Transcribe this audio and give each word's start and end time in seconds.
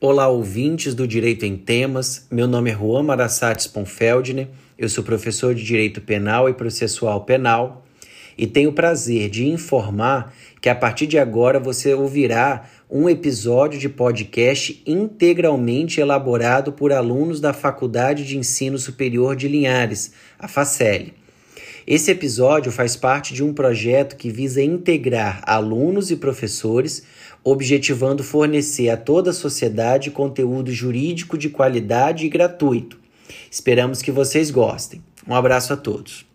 Olá, 0.00 0.28
ouvintes 0.28 0.94
do 0.94 1.08
Direito 1.08 1.44
em 1.44 1.56
Temas. 1.56 2.24
Meu 2.30 2.46
nome 2.46 2.70
é 2.70 2.72
Juan 2.72 3.02
Marassates 3.02 3.66
Ponfeldner. 3.66 4.46
Eu 4.78 4.88
sou 4.88 5.02
professor 5.02 5.52
de 5.56 5.64
Direito 5.64 6.00
Penal 6.00 6.48
e 6.48 6.54
Processual 6.54 7.24
Penal 7.24 7.84
e 8.36 8.46
tenho 8.46 8.70
o 8.70 8.72
prazer 8.72 9.28
de 9.28 9.48
informar 9.48 10.32
que 10.60 10.68
a 10.68 10.74
partir 10.76 11.08
de 11.08 11.18
agora 11.18 11.58
você 11.58 11.94
ouvirá 11.94 12.70
um 12.88 13.08
episódio 13.08 13.76
de 13.76 13.88
podcast 13.88 14.80
integralmente 14.86 16.00
elaborado 16.00 16.70
por 16.70 16.92
alunos 16.92 17.40
da 17.40 17.52
Faculdade 17.52 18.24
de 18.24 18.38
Ensino 18.38 18.78
Superior 18.78 19.34
de 19.34 19.48
Linhares, 19.48 20.12
a 20.38 20.46
FACEL. 20.46 21.06
Esse 21.90 22.10
episódio 22.10 22.70
faz 22.70 22.94
parte 22.96 23.32
de 23.32 23.42
um 23.42 23.54
projeto 23.54 24.14
que 24.14 24.30
visa 24.30 24.62
integrar 24.62 25.40
alunos 25.44 26.10
e 26.10 26.16
professores 26.16 27.02
objetivando 27.44 28.22
fornecer 28.22 28.88
a 28.88 28.96
toda 28.96 29.30
a 29.30 29.34
sociedade 29.34 30.10
conteúdo 30.10 30.72
jurídico 30.72 31.38
de 31.38 31.48
qualidade 31.48 32.26
e 32.26 32.28
gratuito. 32.28 32.98
Esperamos 33.50 34.02
que 34.02 34.10
vocês 34.10 34.50
gostem. 34.50 35.02
Um 35.26 35.34
abraço 35.34 35.72
a 35.72 35.76
todos. 35.76 36.26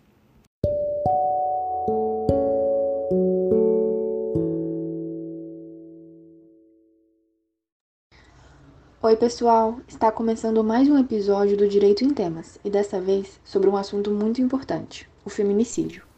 Oi, 9.04 9.16
pessoal! 9.16 9.80
Está 9.86 10.10
começando 10.10 10.64
mais 10.64 10.88
um 10.88 10.96
episódio 10.96 11.58
do 11.58 11.68
Direito 11.68 12.02
em 12.02 12.08
Temas 12.08 12.58
e 12.64 12.70
dessa 12.70 12.98
vez 12.98 13.38
sobre 13.44 13.68
um 13.68 13.76
assunto 13.76 14.10
muito 14.10 14.40
importante: 14.40 15.06
o 15.24 15.28
feminicídio. 15.28 16.13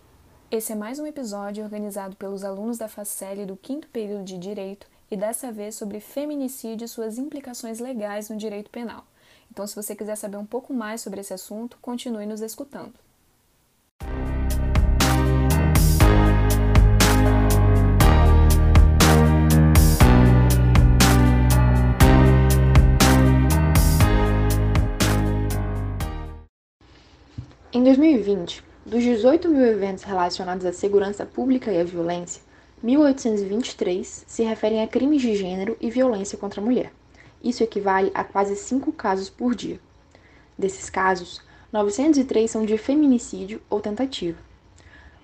Esse 0.49 0.71
é 0.73 0.77
mais 0.77 1.01
um 1.01 1.07
episódio 1.07 1.65
organizado 1.65 2.15
pelos 2.15 2.45
alunos 2.45 2.79
da 2.79 2.87
FACEL 2.87 3.45
do 3.45 3.57
quinto 3.57 3.89
período 3.89 4.23
de 4.23 4.39
Direito 4.39 4.87
e 5.11 5.17
dessa 5.17 5.51
vez 5.51 5.75
sobre 5.75 5.99
feminicídio 5.99 6.85
e 6.85 6.89
suas 6.89 7.19
implicações 7.19 7.81
legais 7.81 8.31
no 8.31 8.37
direito 8.37 8.71
penal. 8.71 9.05
Então, 9.51 9.67
se 9.67 9.75
você 9.75 9.97
quiser 9.97 10.15
saber 10.15 10.37
um 10.37 10.47
pouco 10.47 10.73
mais 10.73 11.01
sobre 11.01 11.21
esse 11.21 11.35
assunto, 11.35 11.77
continue 11.83 12.27
nos 12.27 12.43
escutando. 12.43 12.95
Em 27.73 27.83
2020, 27.83 28.76
dos 28.87 29.03
18 29.03 29.49
mil 29.49 29.65
eventos 29.65 30.05
relacionados 30.05 30.65
à 30.65 30.73
segurança 30.73 31.27
pública 31.27 31.73
e 31.73 31.81
à 31.81 31.83
violência, 31.83 32.41
1823 32.85 34.25
se 34.29 34.45
referem 34.45 34.81
a 34.81 34.87
crimes 34.87 35.21
de 35.23 35.35
gênero 35.35 35.77
e 35.81 35.91
violência 35.91 36.39
contra 36.39 36.61
a 36.61 36.65
mulher. 36.65 36.93
Isso 37.43 37.65
equivale 37.65 38.13
a 38.15 38.23
quase 38.23 38.55
5 38.55 38.93
casos 38.93 39.29
por 39.29 39.57
dia. 39.57 39.81
Desses 40.57 40.89
casos, 40.89 41.43
903 41.73 42.49
são 42.49 42.65
de 42.65 42.79
feminicídio 42.79 43.61
ou 43.69 43.81
tentativa. 43.81 44.39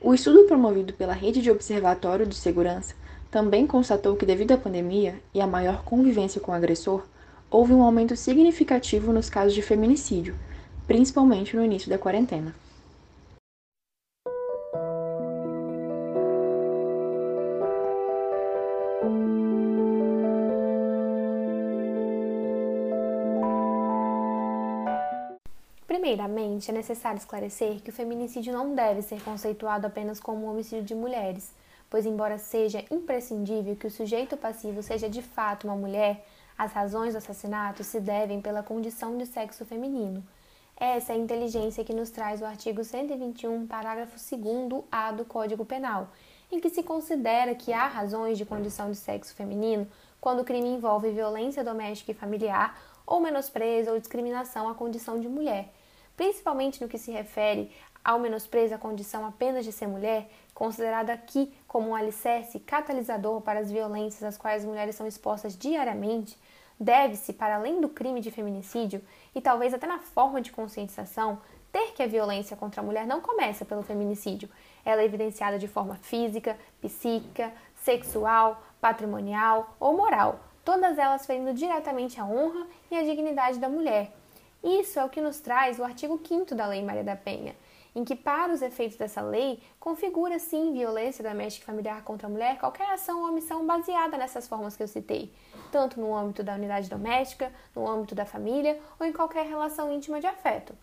O 0.00 0.12
estudo 0.12 0.42
promovido 0.48 0.92
pela 0.94 1.12
Rede 1.12 1.40
de 1.40 1.48
Observatório 1.48 2.26
de 2.26 2.34
Segurança 2.34 2.96
também 3.30 3.64
constatou 3.64 4.16
que, 4.16 4.26
devido 4.26 4.50
à 4.50 4.58
pandemia 4.58 5.20
e 5.32 5.40
à 5.40 5.46
maior 5.46 5.84
convivência 5.84 6.40
com 6.40 6.50
o 6.50 6.54
agressor, 6.54 7.04
houve 7.48 7.72
um 7.72 7.82
aumento 7.82 8.16
significativo 8.16 9.12
nos 9.12 9.30
casos 9.30 9.54
de 9.54 9.62
feminicídio, 9.62 10.34
principalmente 10.84 11.54
no 11.54 11.64
início 11.64 11.88
da 11.88 11.96
quarentena. 11.96 12.52
Primeiramente, 26.12 26.70
é 26.70 26.74
necessário 26.74 27.16
esclarecer 27.16 27.80
que 27.80 27.88
o 27.88 27.92
feminicídio 27.92 28.52
não 28.52 28.74
deve 28.74 29.00
ser 29.00 29.22
conceituado 29.22 29.86
apenas 29.86 30.20
como 30.20 30.44
um 30.44 30.50
homicídio 30.50 30.84
de 30.84 30.94
mulheres, 30.94 31.54
pois, 31.88 32.04
embora 32.04 32.36
seja 32.36 32.84
imprescindível 32.90 33.74
que 33.76 33.86
o 33.86 33.90
sujeito 33.90 34.36
passivo 34.36 34.82
seja 34.82 35.08
de 35.08 35.22
fato 35.22 35.66
uma 35.66 35.74
mulher, 35.74 36.22
as 36.58 36.70
razões 36.70 37.14
do 37.14 37.16
assassinato 37.16 37.82
se 37.82 37.98
devem 37.98 38.42
pela 38.42 38.62
condição 38.62 39.16
de 39.16 39.24
sexo 39.24 39.64
feminino. 39.64 40.22
Essa 40.76 41.14
é 41.14 41.16
a 41.16 41.18
inteligência 41.18 41.82
que 41.82 41.94
nos 41.94 42.10
traz 42.10 42.42
o 42.42 42.44
artigo 42.44 42.84
121, 42.84 43.66
parágrafo 43.66 44.18
2A 44.18 45.16
do 45.16 45.24
Código 45.24 45.64
Penal, 45.64 46.10
em 46.50 46.60
que 46.60 46.68
se 46.68 46.82
considera 46.82 47.54
que 47.54 47.72
há 47.72 47.86
razões 47.86 48.36
de 48.36 48.44
condição 48.44 48.90
de 48.90 48.98
sexo 48.98 49.34
feminino 49.34 49.88
quando 50.20 50.40
o 50.40 50.44
crime 50.44 50.68
envolve 50.68 51.10
violência 51.10 51.64
doméstica 51.64 52.10
e 52.10 52.14
familiar 52.14 52.78
ou 53.06 53.18
menosprezo 53.18 53.92
ou 53.92 53.98
discriminação 53.98 54.68
à 54.68 54.74
condição 54.74 55.18
de 55.18 55.26
mulher 55.26 55.72
principalmente 56.16 56.82
no 56.82 56.88
que 56.88 56.98
se 56.98 57.10
refere 57.10 57.70
ao 58.04 58.18
menosprezo 58.18 58.74
à 58.74 58.78
condição 58.78 59.24
apenas 59.24 59.64
de 59.64 59.72
ser 59.72 59.86
mulher, 59.86 60.28
considerada 60.54 61.12
aqui 61.12 61.52
como 61.66 61.90
um 61.90 61.94
alicerce 61.94 62.60
catalisador 62.60 63.40
para 63.40 63.60
as 63.60 63.70
violências 63.70 64.22
às 64.22 64.36
quais 64.36 64.62
as 64.62 64.68
mulheres 64.68 64.94
são 64.94 65.06
expostas 65.06 65.56
diariamente, 65.56 66.38
deve-se, 66.78 67.32
para 67.32 67.56
além 67.56 67.80
do 67.80 67.88
crime 67.88 68.20
de 68.20 68.30
feminicídio 68.30 69.02
e 69.34 69.40
talvez 69.40 69.72
até 69.72 69.86
na 69.86 69.98
forma 69.98 70.40
de 70.40 70.50
conscientização, 70.50 71.40
ter 71.70 71.92
que 71.92 72.02
a 72.02 72.06
violência 72.06 72.56
contra 72.56 72.82
a 72.82 72.84
mulher 72.84 73.06
não 73.06 73.20
começa 73.20 73.64
pelo 73.64 73.82
feminicídio. 73.82 74.48
Ela 74.84 75.02
é 75.02 75.04
evidenciada 75.04 75.58
de 75.58 75.68
forma 75.68 75.96
física, 75.96 76.58
psíquica, 76.80 77.52
sexual, 77.76 78.62
patrimonial 78.80 79.74
ou 79.80 79.96
moral, 79.96 80.40
todas 80.64 80.98
elas 80.98 81.24
ferindo 81.24 81.54
diretamente 81.54 82.20
a 82.20 82.24
honra 82.24 82.66
e 82.90 82.96
a 82.96 83.02
dignidade 83.02 83.58
da 83.58 83.68
mulher, 83.68 84.12
isso 84.62 84.98
é 84.98 85.04
o 85.04 85.08
que 85.08 85.20
nos 85.20 85.40
traz 85.40 85.78
o 85.78 85.84
artigo 85.84 86.20
5 86.24 86.54
da 86.54 86.66
Lei 86.66 86.82
Maria 86.82 87.02
da 87.02 87.16
Penha, 87.16 87.56
em 87.94 88.04
que, 88.04 88.16
para 88.16 88.52
os 88.52 88.62
efeitos 88.62 88.96
dessa 88.96 89.20
lei, 89.20 89.60
configura 89.78 90.38
sim 90.38 90.72
violência 90.72 91.22
doméstica 91.22 91.64
e 91.64 91.66
familiar 91.66 92.02
contra 92.02 92.26
a 92.26 92.30
mulher 92.30 92.58
qualquer 92.58 92.90
ação 92.90 93.20
ou 93.20 93.28
omissão 93.28 93.66
baseada 93.66 94.16
nessas 94.16 94.48
formas 94.48 94.76
que 94.76 94.82
eu 94.82 94.88
citei, 94.88 95.32
tanto 95.70 96.00
no 96.00 96.14
âmbito 96.14 96.42
da 96.42 96.54
unidade 96.54 96.88
doméstica, 96.88 97.52
no 97.74 97.88
âmbito 97.88 98.14
da 98.14 98.24
família 98.24 98.80
ou 98.98 99.06
em 99.06 99.12
qualquer 99.12 99.46
relação 99.46 99.92
íntima 99.92 100.20
de 100.20 100.26
afeto. 100.26 100.74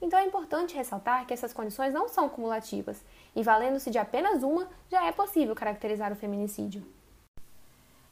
Então 0.00 0.18
é 0.18 0.24
importante 0.24 0.76
ressaltar 0.76 1.26
que 1.26 1.34
essas 1.34 1.52
condições 1.52 1.92
não 1.92 2.08
são 2.08 2.28
cumulativas 2.28 3.02
e, 3.34 3.42
valendo-se 3.42 3.90
de 3.90 3.98
apenas 3.98 4.42
uma, 4.42 4.68
já 4.90 5.06
é 5.06 5.12
possível 5.12 5.54
caracterizar 5.54 6.12
o 6.12 6.16
feminicídio. 6.16 6.86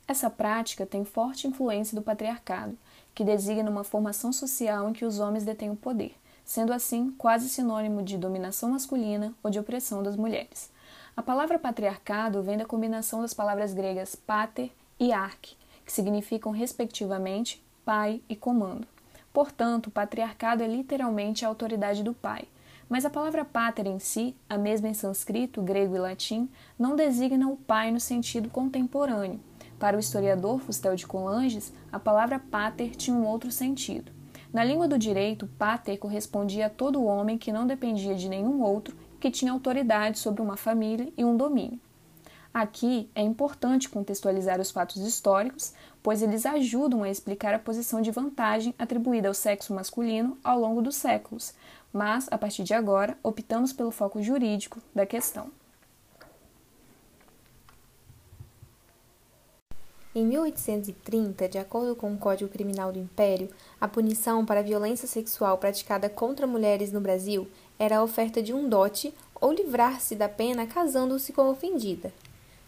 Essa 0.08 0.30
prática 0.30 0.86
tem 0.86 1.04
forte 1.04 1.46
influência 1.46 1.94
do 1.94 2.02
patriarcado, 2.02 2.76
que 3.16 3.24
designa 3.24 3.70
uma 3.70 3.82
formação 3.82 4.30
social 4.30 4.90
em 4.90 4.92
que 4.92 5.06
os 5.06 5.18
homens 5.18 5.42
detêm 5.42 5.70
o 5.70 5.74
poder, 5.74 6.14
sendo 6.44 6.70
assim 6.70 7.10
quase 7.12 7.48
sinônimo 7.48 8.02
de 8.02 8.18
dominação 8.18 8.72
masculina 8.72 9.32
ou 9.42 9.50
de 9.50 9.58
opressão 9.58 10.02
das 10.02 10.16
mulheres. 10.16 10.70
A 11.16 11.22
palavra 11.22 11.58
patriarcado 11.58 12.42
vem 12.42 12.58
da 12.58 12.66
combinação 12.66 13.22
das 13.22 13.32
palavras 13.32 13.72
gregas 13.72 14.14
pater 14.14 14.70
e 15.00 15.14
arque, 15.14 15.56
que 15.86 15.90
significam 15.90 16.52
respectivamente 16.52 17.64
pai 17.86 18.20
e 18.28 18.36
comando. 18.36 18.86
Portanto, 19.32 19.86
o 19.86 19.90
patriarcado 19.90 20.62
é 20.62 20.68
literalmente 20.68 21.42
a 21.42 21.48
autoridade 21.48 22.02
do 22.02 22.12
pai. 22.12 22.46
Mas 22.86 23.06
a 23.06 23.10
palavra 23.10 23.46
pater 23.46 23.86
em 23.86 23.98
si, 23.98 24.36
a 24.46 24.58
mesma 24.58 24.88
em 24.88 24.94
sânscrito, 24.94 25.62
grego 25.62 25.96
e 25.96 25.98
latim, 25.98 26.50
não 26.78 26.94
designa 26.94 27.48
o 27.48 27.56
pai 27.56 27.90
no 27.90 27.98
sentido 27.98 28.50
contemporâneo, 28.50 29.40
para 29.78 29.96
o 29.96 30.00
historiador 30.00 30.60
Fustel 30.60 30.96
de 30.96 31.06
Coulanges, 31.06 31.72
a 31.92 31.98
palavra 31.98 32.38
pater 32.38 32.96
tinha 32.96 33.16
um 33.16 33.26
outro 33.26 33.50
sentido. 33.50 34.12
Na 34.52 34.64
língua 34.64 34.88
do 34.88 34.98
direito, 34.98 35.46
pater 35.58 35.98
correspondia 35.98 36.66
a 36.66 36.70
todo 36.70 37.04
homem 37.04 37.36
que 37.36 37.52
não 37.52 37.66
dependia 37.66 38.14
de 38.14 38.28
nenhum 38.28 38.62
outro 38.62 38.96
que 39.20 39.30
tinha 39.30 39.52
autoridade 39.52 40.18
sobre 40.18 40.40
uma 40.40 40.56
família 40.56 41.12
e 41.16 41.24
um 41.24 41.36
domínio. 41.36 41.80
Aqui 42.54 43.10
é 43.14 43.20
importante 43.20 43.88
contextualizar 43.88 44.58
os 44.58 44.70
fatos 44.70 44.96
históricos, 44.96 45.74
pois 46.02 46.22
eles 46.22 46.46
ajudam 46.46 47.02
a 47.02 47.10
explicar 47.10 47.52
a 47.52 47.58
posição 47.58 48.00
de 48.00 48.10
vantagem 48.10 48.74
atribuída 48.78 49.28
ao 49.28 49.34
sexo 49.34 49.74
masculino 49.74 50.38
ao 50.42 50.58
longo 50.58 50.80
dos 50.80 50.96
séculos, 50.96 51.52
mas, 51.92 52.26
a 52.30 52.38
partir 52.38 52.64
de 52.64 52.72
agora, 52.72 53.18
optamos 53.22 53.74
pelo 53.74 53.90
foco 53.90 54.22
jurídico 54.22 54.80
da 54.94 55.04
questão. 55.04 55.50
Em 60.18 60.24
1830, 60.24 61.46
de 61.46 61.58
acordo 61.58 61.94
com 61.94 62.10
o 62.10 62.16
Código 62.16 62.50
Criminal 62.50 62.90
do 62.90 62.98
Império, 62.98 63.50
a 63.78 63.86
punição 63.86 64.46
para 64.46 64.60
a 64.60 64.62
violência 64.62 65.06
sexual 65.06 65.58
praticada 65.58 66.08
contra 66.08 66.46
mulheres 66.46 66.90
no 66.90 67.02
Brasil 67.02 67.46
era 67.78 67.98
a 67.98 68.02
oferta 68.02 68.42
de 68.42 68.50
um 68.50 68.66
dote 68.66 69.12
ou 69.38 69.52
livrar-se 69.52 70.14
da 70.14 70.26
pena 70.26 70.66
casando-se 70.66 71.34
com 71.34 71.42
a 71.42 71.50
ofendida. 71.50 72.14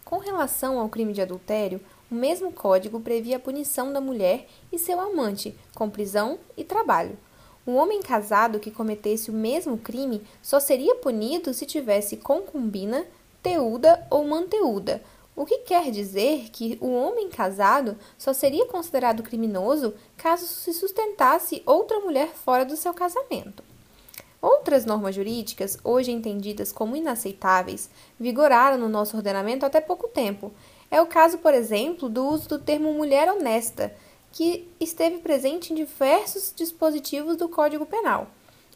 Com 0.05 0.19
relação 0.19 0.79
ao 0.79 0.89
crime 0.89 1.11
de 1.11 1.23
adultério, 1.23 1.81
o 2.11 2.13
mesmo 2.13 2.51
código 2.51 2.99
previa 2.99 3.37
a 3.37 3.39
punição 3.39 3.91
da 3.91 3.99
mulher 3.99 4.47
e 4.71 4.77
seu 4.77 4.99
amante, 4.99 5.55
com 5.73 5.89
prisão 5.89 6.37
e 6.55 6.63
trabalho. 6.63 7.17
Um 7.65 7.77
homem 7.77 7.99
casado 7.99 8.59
que 8.59 8.69
cometesse 8.69 9.31
o 9.31 9.33
mesmo 9.33 9.75
crime 9.75 10.21
só 10.39 10.59
seria 10.59 10.93
punido 10.93 11.51
se 11.55 11.65
tivesse 11.65 12.15
concubina, 12.15 13.07
teuda 13.41 14.05
ou 14.11 14.23
manteúda, 14.23 15.01
o 15.39 15.45
que 15.45 15.59
quer 15.59 15.89
dizer 15.89 16.49
que 16.51 16.77
o 16.81 16.91
homem 16.91 17.29
casado 17.29 17.95
só 18.17 18.33
seria 18.33 18.65
considerado 18.65 19.23
criminoso 19.23 19.93
caso 20.17 20.45
se 20.45 20.73
sustentasse 20.73 21.63
outra 21.65 21.97
mulher 22.01 22.27
fora 22.27 22.65
do 22.65 22.75
seu 22.75 22.93
casamento. 22.93 23.63
Outras 24.41 24.83
normas 24.83 25.15
jurídicas, 25.15 25.77
hoje 25.81 26.11
entendidas 26.11 26.73
como 26.73 26.93
inaceitáveis, 26.93 27.89
vigoraram 28.19 28.77
no 28.77 28.89
nosso 28.89 29.15
ordenamento 29.15 29.65
até 29.65 29.79
pouco 29.79 30.09
tempo. 30.09 30.51
É 30.91 31.01
o 31.01 31.07
caso, 31.07 31.37
por 31.37 31.53
exemplo, 31.53 32.09
do 32.09 32.27
uso 32.27 32.49
do 32.49 32.59
termo 32.59 32.93
mulher 32.93 33.31
honesta, 33.31 33.95
que 34.33 34.67
esteve 34.77 35.19
presente 35.19 35.71
em 35.71 35.75
diversos 35.77 36.51
dispositivos 36.53 37.37
do 37.37 37.47
Código 37.47 37.85
Penal. 37.85 38.27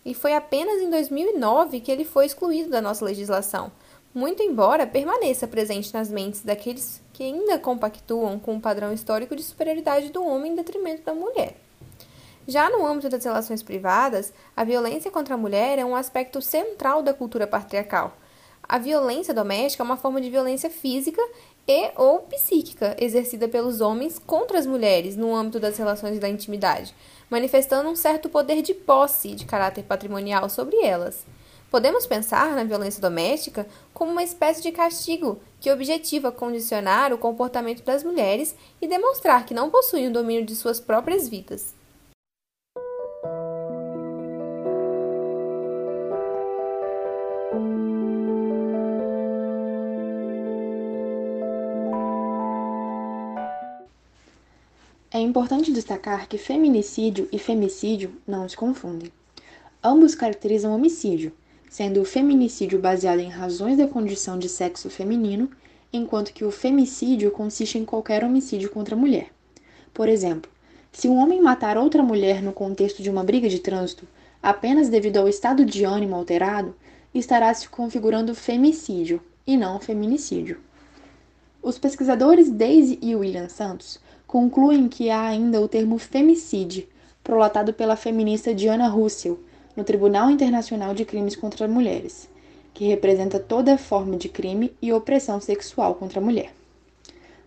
E 0.05 0.13
foi 0.13 0.33
apenas 0.33 0.81
em 0.81 0.89
2009 0.89 1.81
que 1.81 1.91
ele 1.91 2.05
foi 2.05 2.25
excluído 2.25 2.69
da 2.69 2.81
nossa 2.81 3.03
legislação 3.03 3.69
muito 4.13 4.43
embora 4.43 4.85
permaneça 4.85 5.47
presente 5.47 5.93
nas 5.93 6.09
mentes 6.09 6.41
daqueles 6.41 7.01
que 7.11 7.23
ainda 7.23 7.57
compactuam 7.57 8.37
com 8.39 8.55
o 8.55 8.61
padrão 8.61 8.93
histórico 8.93 9.35
de 9.35 9.43
superioridade 9.43 10.09
do 10.09 10.23
homem 10.23 10.51
em 10.51 10.55
detrimento 10.55 11.03
da 11.03 11.13
mulher. 11.13 11.55
Já 12.47 12.69
no 12.69 12.85
âmbito 12.85 13.09
das 13.09 13.23
relações 13.23 13.63
privadas, 13.63 14.33
a 14.55 14.63
violência 14.63 15.09
contra 15.09 15.33
a 15.33 15.37
mulher 15.37 15.79
é 15.79 15.85
um 15.85 15.95
aspecto 15.95 16.41
central 16.41 17.01
da 17.01 17.13
cultura 17.13 17.47
patriarcal. 17.47 18.15
A 18.67 18.77
violência 18.77 19.33
doméstica 19.33 19.83
é 19.83 19.85
uma 19.85 19.97
forma 19.97 20.21
de 20.21 20.29
violência 20.29 20.69
física 20.69 21.21
e 21.67 21.91
ou 21.95 22.19
psíquica 22.19 22.95
exercida 22.99 23.47
pelos 23.47 23.81
homens 23.81 24.19
contra 24.19 24.59
as 24.59 24.65
mulheres 24.65 25.15
no 25.15 25.33
âmbito 25.33 25.59
das 25.59 25.77
relações 25.77 26.19
da 26.19 26.29
intimidade, 26.29 26.93
manifestando 27.29 27.89
um 27.89 27.95
certo 27.95 28.29
poder 28.29 28.61
de 28.61 28.73
posse 28.73 29.35
de 29.35 29.45
caráter 29.45 29.83
patrimonial 29.83 30.49
sobre 30.49 30.77
elas. 30.83 31.25
Podemos 31.73 32.05
pensar 32.05 32.55
na 32.55 32.63
violência 32.63 33.01
doméstica 33.01 33.65
como 34.03 34.11
uma 34.11 34.23
espécie 34.23 34.61
de 34.61 34.69
castigo 34.69 35.39
que 35.61 35.71
objetiva 35.71 36.29
condicionar 36.29 37.13
o 37.13 37.17
comportamento 37.17 37.85
das 37.85 38.03
mulheres 38.03 38.53
e 38.81 38.85
demonstrar 38.85 39.45
que 39.45 39.53
não 39.53 39.69
possuem 39.69 40.09
o 40.09 40.11
domínio 40.11 40.45
de 40.45 40.57
suas 40.57 40.77
próprias 40.77 41.29
vidas. 41.29 41.73
É 55.09 55.19
importante 55.21 55.71
destacar 55.71 56.27
que 56.27 56.37
feminicídio 56.37 57.29
e 57.31 57.39
femicídio 57.39 58.13
não 58.27 58.49
se 58.49 58.57
confundem. 58.57 59.09
Ambos 59.81 60.13
caracterizam 60.13 60.75
homicídio, 60.75 61.31
sendo 61.73 62.01
o 62.01 62.05
feminicídio 62.05 62.77
baseado 62.77 63.17
em 63.17 63.29
razões 63.29 63.79
da 63.79 63.87
condição 63.87 64.37
de 64.37 64.47
sexo 64.47 64.91
feminino, 64.91 65.49
enquanto 65.91 66.31
que 66.31 66.45
o 66.45 66.51
femicídio 66.51 67.31
consiste 67.31 67.79
em 67.79 67.83
qualquer 67.83 68.23
homicídio 68.23 68.69
contra 68.69 68.93
a 68.93 68.97
mulher. 68.97 69.31
Por 69.91 70.07
exemplo, 70.07 70.51
se 70.91 71.09
um 71.09 71.17
homem 71.17 71.41
matar 71.41 71.75
outra 71.75 72.03
mulher 72.03 72.43
no 72.43 72.53
contexto 72.53 73.01
de 73.01 73.09
uma 73.09 73.23
briga 73.23 73.49
de 73.49 73.57
trânsito, 73.57 74.07
apenas 74.39 74.87
devido 74.87 75.17
ao 75.17 75.27
estado 75.27 75.65
de 75.65 75.83
ânimo 75.83 76.15
alterado, 76.15 76.75
estará 77.11 77.51
se 77.51 77.67
configurando 77.67 78.35
femicídio 78.35 79.19
e 79.45 79.57
não 79.57 79.79
feminicídio. 79.79 80.59
Os 81.59 81.79
pesquisadores 81.79 82.51
Daisy 82.51 82.99
e 83.01 83.15
William 83.15 83.49
Santos 83.49 83.99
concluem 84.27 84.87
que 84.87 85.09
há 85.09 85.23
ainda 85.23 85.59
o 85.59 85.67
termo 85.67 85.97
femicídio, 85.97 86.87
prolatado 87.23 87.73
pela 87.73 87.95
feminista 87.95 88.53
Diana 88.53 88.87
Russell, 88.87 89.39
no 89.75 89.83
Tribunal 89.83 90.29
Internacional 90.29 90.93
de 90.93 91.05
Crimes 91.05 91.35
contra 91.35 91.67
Mulheres, 91.67 92.29
que 92.73 92.87
representa 92.87 93.39
toda 93.39 93.77
forma 93.77 94.17
de 94.17 94.29
crime 94.29 94.73
e 94.81 94.91
opressão 94.91 95.39
sexual 95.39 95.95
contra 95.95 96.19
a 96.19 96.23
mulher. 96.23 96.53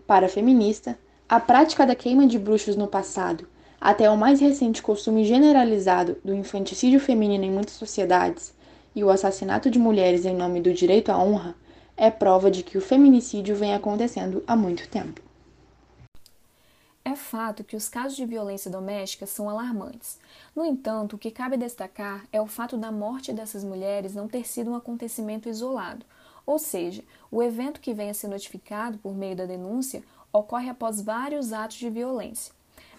Para 0.06 0.26
a 0.26 0.28
feminista, 0.28 0.99
a 1.28 1.40
prática 1.40 1.84
da 1.84 1.94
queima 1.94 2.26
de 2.26 2.38
bruxos 2.38 2.76
no 2.76 2.87
passado, 2.87 3.46
até 3.81 4.08
o 4.08 4.17
mais 4.17 4.40
recente 4.40 4.82
costume 4.82 5.25
generalizado 5.25 6.17
do 6.25 6.34
infanticídio 6.34 7.00
feminino 7.00 7.44
em 7.44 7.50
muitas 7.50 7.75
sociedades 7.75 8.55
e 8.94 9.05
o 9.05 9.11
assassinato 9.11 9.70
de 9.70 9.78
mulheres 9.78 10.25
em 10.25 10.34
nome 10.34 10.61
do 10.61 10.73
direito 10.73 11.11
à 11.11 11.19
honra, 11.19 11.55
é 11.96 12.11
prova 12.11 12.50
de 12.50 12.62
que 12.62 12.78
o 12.78 12.81
feminicídio 12.81 13.56
vem 13.56 13.75
acontecendo 13.75 14.43
há 14.46 14.55
muito 14.55 14.88
tempo. 14.88 15.25
É 17.06 17.14
fato 17.14 17.62
que 17.62 17.76
os 17.76 17.88
casos 17.88 18.17
de 18.17 18.26
violência 18.26 18.69
doméstica 18.69 19.29
são 19.29 19.49
alarmantes. 19.49 20.19
No 20.56 20.64
entanto, 20.64 21.14
o 21.14 21.19
que 21.19 21.31
cabe 21.31 21.56
destacar 21.56 22.26
é 22.32 22.41
o 22.41 22.49
fato 22.49 22.76
da 22.76 22.91
morte 22.91 23.32
dessas 23.32 23.62
mulheres 23.62 24.17
não 24.17 24.26
ter 24.26 24.44
sido 24.44 24.73
um 24.73 24.75
acontecimento 24.75 25.49
isolado, 25.49 26.05
ou 26.44 26.58
seja, 26.58 27.05
o 27.31 27.41
evento 27.44 27.81
que 27.81 27.94
venha 27.94 28.11
a 28.11 28.14
ser 28.14 28.26
notificado 28.26 28.99
por 28.99 29.14
meio 29.14 29.37
da 29.37 29.47
denúncia 29.47 30.03
ocorre 30.32 30.69
após 30.69 31.00
vários 31.00 31.53
atos 31.53 31.76
de 31.76 31.88
violência. 31.88 32.53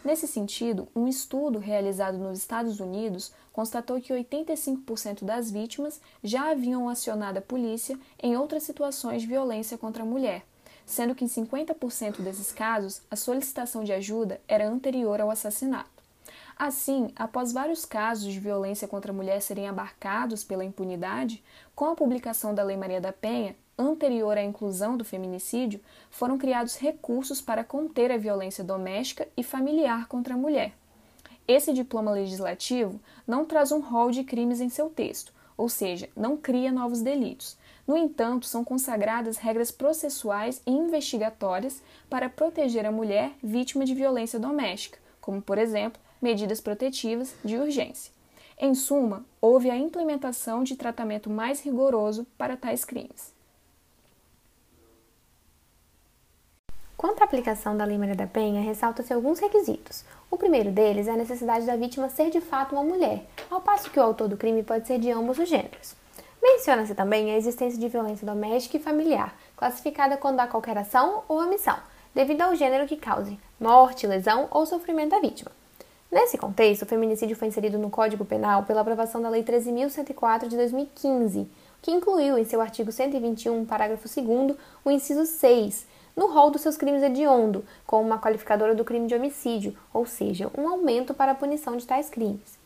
Nesse 0.06 0.25
sentido, 0.25 0.88
um 0.95 1.06
estudo 1.06 1.60
realizado 1.60 2.18
nos 2.18 2.39
Estados 2.39 2.80
Unidos 2.80 3.33
constatou 3.51 4.00
que 4.00 4.13
85% 4.13 5.25
das 5.25 5.51
vítimas 5.51 6.00
já 6.24 6.51
haviam 6.51 6.88
acionado 6.88 7.39
a 7.39 7.42
polícia 7.42 8.00
em 8.24 8.38
outras 8.38 8.63
situações 8.63 9.24
de 9.24 9.27
violência 9.27 9.77
contra 9.77 10.03
a 10.03 10.06
mulher 10.06 10.45
sendo 10.88 11.13
que 11.13 11.25
em 11.25 11.28
50% 11.28 12.22
desses 12.22 12.51
casos 12.51 13.01
a 13.12 13.16
solicitação 13.18 13.84
de 13.84 13.92
ajuda 13.92 14.39
era 14.48 14.68
anterior 14.68 15.19
ao 15.19 15.30
assassinato. 15.30 15.89
Assim, 16.57 17.12
após 17.16 17.51
vários 17.51 17.86
casos 17.86 18.31
de 18.31 18.39
violência 18.39 18.88
contra 18.88 19.12
a 19.12 19.16
mulher 19.16 19.42
serem 19.42 19.68
abarcados 19.68 20.44
pela 20.44 20.66
impunidade, 20.66 21.44
com 21.75 21.86
a 21.86 21.95
publicação 21.95 22.56
da 22.56 22.63
Lei 22.63 22.78
Maria 22.78 23.00
da 23.00 23.13
Penha, 23.13 23.56
anterior 23.78 24.38
à 24.38 24.42
inclusão 24.42 24.98
do 24.98 25.06
feminicídio, 25.06 25.80
foram 26.10 26.38
criados 26.38 26.78
recursos 26.78 27.42
para 27.42 27.63
conter 27.63 28.12
a 28.12 28.18
violência 28.18 28.63
doméstica 28.63 29.28
e 29.38 29.44
familiar 29.44 30.07
contra 30.07 30.34
a 30.34 30.38
mulher. 30.38 30.74
Esse 31.48 31.72
diploma 31.74 32.12
legislativo 32.12 33.00
não 33.28 33.45
traz 33.45 33.72
um 33.72 33.80
rol 33.80 34.10
de 34.10 34.24
crimes 34.24 34.60
em 34.60 34.69
seu 34.69 34.89
texto, 34.89 35.31
ou 35.56 35.69
seja, 35.69 36.10
não 36.16 36.38
cria 36.38 36.72
novos 36.72 37.01
delitos, 37.01 37.57
no 37.88 37.95
entanto, 37.95 38.45
são 38.45 38.66
consagradas 38.66 39.38
regras 39.38 39.72
processuais 39.72 40.62
e 40.68 40.72
investigatórias 40.72 41.81
para 42.10 42.28
proteger 42.28 42.86
a 42.86 42.92
mulher 42.92 43.31
vítima 43.42 43.86
de 43.86 43.95
violência 43.95 44.38
doméstica, 44.38 45.00
como, 45.22 45.42
por 45.42 45.57
exemplo, 45.57 46.01
medidas 46.22 46.60
protetivas 46.60 47.34
de 47.45 47.56
urgência. 47.56 48.12
Em 48.60 48.75
suma, 48.75 49.24
houve 49.39 49.69
a 49.69 49.78
implementação 49.78 50.63
de 50.63 50.75
tratamento 50.75 51.30
mais 51.30 51.62
rigoroso 51.62 52.25
para 52.38 52.57
tais 52.57 52.84
crimes. 52.84 53.34
Quanto 56.98 57.22
à 57.22 57.25
aplicação 57.25 57.78
da 57.78 57.86
Lei 57.86 57.98
Maria 57.98 58.16
da 58.16 58.25
Penha, 58.25 58.60
ressalta-se 58.60 59.13
alguns 59.13 59.39
requisitos. 59.39 60.04
O 60.30 60.38
primeiro 60.38 60.72
deles 60.72 61.07
é 61.07 61.12
a 61.12 61.18
necessidade 61.18 61.66
da 61.66 61.75
vítima 61.75 62.10
ser 62.10 62.31
de 62.31 62.41
fato 62.41 62.74
uma 62.74 62.84
mulher, 62.84 63.25
ao 63.50 63.62
passo 63.62 63.91
que 63.91 64.00
o 64.00 64.03
autor 64.03 64.27
do 64.27 64.36
crime 64.36 64.63
pode 64.63 64.88
ser 64.88 65.00
de 65.00 65.12
ambos 65.12 65.38
os 65.38 65.48
gêneros. 65.48 65.96
Menciona-se 66.58 66.96
também 66.96 67.32
a 67.32 67.38
existência 67.38 67.80
de 67.80 67.88
violência 67.88 68.26
doméstica 68.26 68.78
e 68.78 68.80
familiar, 68.80 69.38
classificada 69.56 70.18
quando 70.18 70.40
há 70.40 70.48
qualquer 70.48 70.76
ação 70.76 71.22
ou 71.28 71.40
omissão, 71.40 71.78
devido 72.16 72.42
ao 72.42 72.56
gênero 72.56 72.88
que 72.88 72.98
cause 72.98 73.40
morte, 73.60 74.08
lesão 74.08 74.48
ou 74.50 74.66
sofrimento 74.66 75.12
da 75.12 75.20
vítima. 75.20 75.52
Nesse 76.12 76.36
contexto, 76.36 76.82
o 76.82 76.88
feminicídio 76.88 77.36
foi 77.36 77.48
inserido 77.48 77.78
no 77.78 77.92
Código 77.92 78.26
Penal 78.26 78.64
pela 78.64 78.82
aprovação 78.82 79.22
da 79.22 79.30
Lei 79.30 79.44
13.104 79.44 80.48
de 80.48 80.58
2015, 80.58 81.48
que 81.80 81.92
incluiu 81.92 82.40
em 82.40 82.44
seu 82.44 82.60
artigo 82.60 82.92
121, 82.92 83.64
parágrafo 83.64 84.10
2, 84.10 84.58
o 84.84 84.90
inciso 84.90 85.28
6, 85.28 85.86
no 86.16 86.26
rol 86.26 86.50
dos 86.50 86.62
seus 86.62 86.76
crimes 86.76 87.04
hediondo, 87.04 87.64
como 87.86 88.08
uma 88.08 88.18
qualificadora 88.18 88.74
do 88.74 88.84
crime 88.84 89.06
de 89.06 89.14
homicídio, 89.14 89.78
ou 89.94 90.08
seja, 90.08 90.50
um 90.58 90.68
aumento 90.68 91.14
para 91.14 91.34
a 91.34 91.36
punição 91.36 91.78
de 91.78 91.86
tais 91.86 92.10
crimes. 92.10 92.57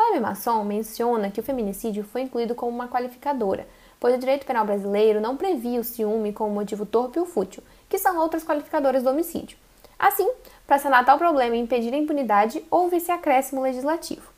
Cláudio 0.00 0.22
Masson 0.22 0.64
menciona 0.64 1.30
que 1.30 1.40
o 1.40 1.42
feminicídio 1.42 2.04
foi 2.04 2.22
incluído 2.22 2.54
como 2.54 2.74
uma 2.74 2.88
qualificadora, 2.88 3.68
pois 4.00 4.14
o 4.14 4.18
direito 4.18 4.46
penal 4.46 4.64
brasileiro 4.64 5.20
não 5.20 5.36
previa 5.36 5.78
o 5.78 5.84
ciúme 5.84 6.32
como 6.32 6.54
motivo 6.54 6.86
torpe 6.86 7.20
ou 7.20 7.26
fútil, 7.26 7.62
que 7.86 7.98
são 7.98 8.16
outras 8.16 8.42
qualificadoras 8.42 9.02
do 9.02 9.10
homicídio. 9.10 9.58
Assim, 9.98 10.26
para 10.66 10.78
sanar 10.78 11.04
tal 11.04 11.18
problema 11.18 11.54
e 11.54 11.60
impedir 11.60 11.92
a 11.92 11.98
impunidade, 11.98 12.64
houve 12.70 12.96
esse 12.96 13.12
acréscimo 13.12 13.60
legislativo. 13.60 14.29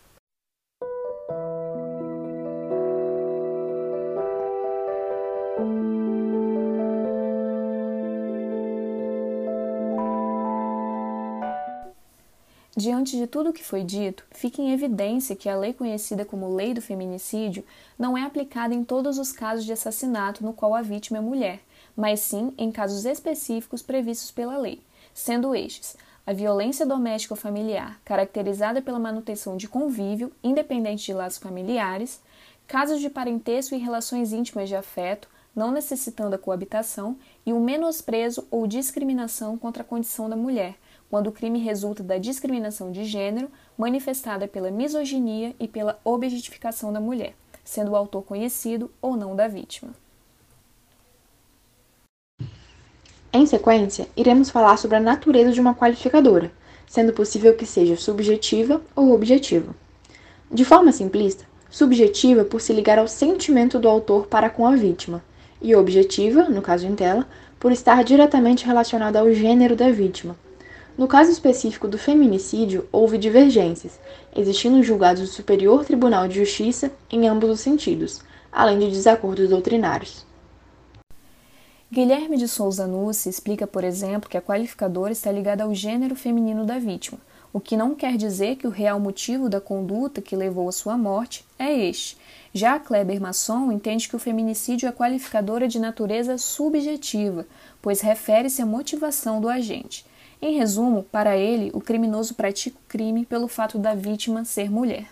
Diante 12.83 13.17
de 13.17 13.29
tudo 13.29 13.51
o 13.51 13.53
que 13.53 13.63
foi 13.63 13.85
dito, 13.85 14.25
fica 14.33 14.61
em 14.61 14.73
evidência 14.73 15.37
que 15.37 15.49
a 15.49 15.57
lei 15.57 15.73
conhecida 15.73 16.25
como 16.25 16.53
Lei 16.53 16.75
do 16.75 16.83
Feminicídio 16.83 17.65
não 17.97 18.19
é 18.19 18.25
aplicada 18.25 18.75
em 18.75 18.83
todos 18.83 19.19
os 19.19 19.31
casos 19.31 19.65
de 19.65 19.73
assassinato 19.73 20.45
no 20.45 20.53
qual 20.53 20.75
a 20.75 20.83
vítima 20.83 21.19
é 21.19 21.21
mulher, 21.21 21.61
mas 21.97 22.19
sim 22.19 22.53
em 22.59 22.73
casos 22.73 23.05
específicos 23.05 23.83
previstos 23.83 24.33
pela 24.33 24.59
lei, 24.59 24.81
sendo 25.15 25.55
estes 25.55 25.97
a 26.27 26.33
violência 26.33 26.85
doméstica 26.85 27.35
ou 27.35 27.39
familiar, 27.39 28.01
caracterizada 28.05 28.83
pela 28.83 28.99
manutenção 28.99 29.57
de 29.57 29.69
convívio, 29.69 30.33
independente 30.43 31.07
de 31.07 31.13
laços 31.13 31.39
familiares, 31.39 32.21
casos 32.67 33.01
de 33.01 33.09
parentesco 33.09 33.77
e 33.77 33.79
relações 33.79 34.33
íntimas 34.33 34.69
de 34.69 34.75
afeto, 34.75 35.29
não 35.55 35.71
necessitando 35.71 36.35
a 36.35 36.39
coabitação, 36.39 37.17
e 37.47 37.53
o 37.53 37.61
menosprezo 37.61 38.45
ou 38.51 38.67
discriminação 38.67 39.57
contra 39.57 39.85
a 39.85 39.87
condição 39.87 40.29
da 40.29 40.35
mulher, 40.35 40.75
quando 41.13 41.27
o 41.27 41.33
crime 41.33 41.59
resulta 41.59 42.03
da 42.03 42.17
discriminação 42.17 42.91
de 42.91 43.05
gênero 43.05 43.51
manifestada 43.77 44.49
pela 44.49 44.71
misoginia 44.71 45.55
e 45.61 45.69
pela 45.69 46.01
objetificação 46.03 46.91
da 46.91 47.03
mulher, 47.03 47.35
sendo 47.63 47.91
o 47.91 47.97
autor 47.97 48.23
conhecido 48.23 48.91
ou 49.03 49.15
não 49.15 49.37
da 49.37 49.47
vítima. 49.47 49.91
Em 53.31 53.45
sequência, 53.45 54.09
iremos 54.17 54.49
falar 54.49 54.79
sobre 54.79 54.97
a 54.97 55.01
natureza 55.01 55.53
de 55.53 55.61
uma 55.61 55.75
qualificadora, 55.75 56.51
sendo 56.87 57.13
possível 57.13 57.55
que 57.55 57.67
seja 57.67 57.95
subjetiva 57.95 58.81
ou 58.97 59.13
objetiva. 59.13 59.75
De 60.51 60.65
forma 60.65 60.93
simplista, 60.93 61.45
subjetiva 61.69 62.43
por 62.43 62.59
se 62.63 62.73
ligar 62.73 62.99
ao 62.99 63.07
sentimento 63.07 63.79
do 63.79 63.87
autor 63.87 64.29
para 64.29 64.49
com 64.49 64.67
a 64.67 64.75
vítima, 64.75 65.23
e 65.61 65.77
objetiva, 65.77 66.45
no 66.45 66.63
caso 66.63 66.87
em 66.87 66.95
tela, 66.95 67.29
por 67.61 67.71
estar 67.71 68.03
diretamente 68.03 68.65
relacionada 68.65 69.21
ao 69.21 69.31
gênero 69.31 69.77
da 69.77 69.91
vítima. 69.91 70.35
No 70.97 71.09
caso 71.09 71.31
específico 71.31 71.89
do 71.89 71.97
feminicídio, 71.97 72.87
houve 72.93 73.17
divergências, 73.17 73.99
existindo 74.37 74.83
julgados 74.83 75.23
do 75.23 75.27
Superior 75.27 75.85
Tribunal 75.85 76.29
de 76.29 76.39
Justiça 76.39 76.93
em 77.11 77.27
ambos 77.27 77.49
os 77.49 77.61
sentidos, 77.61 78.21
além 78.53 78.79
de 78.79 78.91
desacordos 78.91 79.49
doutrinários. 79.49 80.27
Guilherme 81.91 82.37
de 82.37 82.47
Souza 82.47 82.87
Nucci 82.87 83.29
explica, 83.29 83.67
por 83.67 83.85
exemplo, 83.85 84.29
que 84.29 84.37
a 84.37 84.43
qualificadora 84.43 85.13
está 85.13 85.33
ligada 85.33 85.65
ao 85.65 85.75
gênero 85.75 86.15
feminino 86.15 86.65
da 86.65 86.79
vítima, 86.79 87.19
o 87.53 87.61
que 87.61 87.77
não 87.77 87.95
quer 87.95 88.17
dizer 88.17 88.57
que 88.57 88.67
o 88.67 88.71
real 88.71 88.99
motivo 88.99 89.49
da 89.49 89.61
conduta 89.61 90.23
que 90.23 90.37
levou 90.37 90.69
à 90.69 90.73
sua 90.73 90.97
morte 90.97 91.45
é 91.59 91.71
este. 91.87 92.17
Já 92.55 92.79
Kleber 92.79 93.21
Masson 93.21 93.71
entende 93.71 94.09
que 94.09 94.17
o 94.17 94.19
feminicídio 94.19 94.89
é 94.89 94.93
qualificadora 94.93 95.69
de 95.69 95.79
natureza 95.79 96.39
subjetiva, 96.39 97.47
pois 97.83 98.01
refere-se 98.01 98.63
à 98.63 98.67
motivação 98.67 99.39
do 99.39 99.49
agente. 99.49 100.07
Em 100.45 100.55
resumo, 100.55 101.05
para 101.05 101.37
ele, 101.37 101.71
o 101.73 101.81
criminoso 101.81 102.35
pratica 102.35 102.77
o 102.77 102.89
crime 102.89 103.25
pelo 103.25 103.47
fato 103.47 103.79
da 103.79 103.95
vítima 103.95 104.45
ser 104.45 104.69
mulher. 104.69 105.07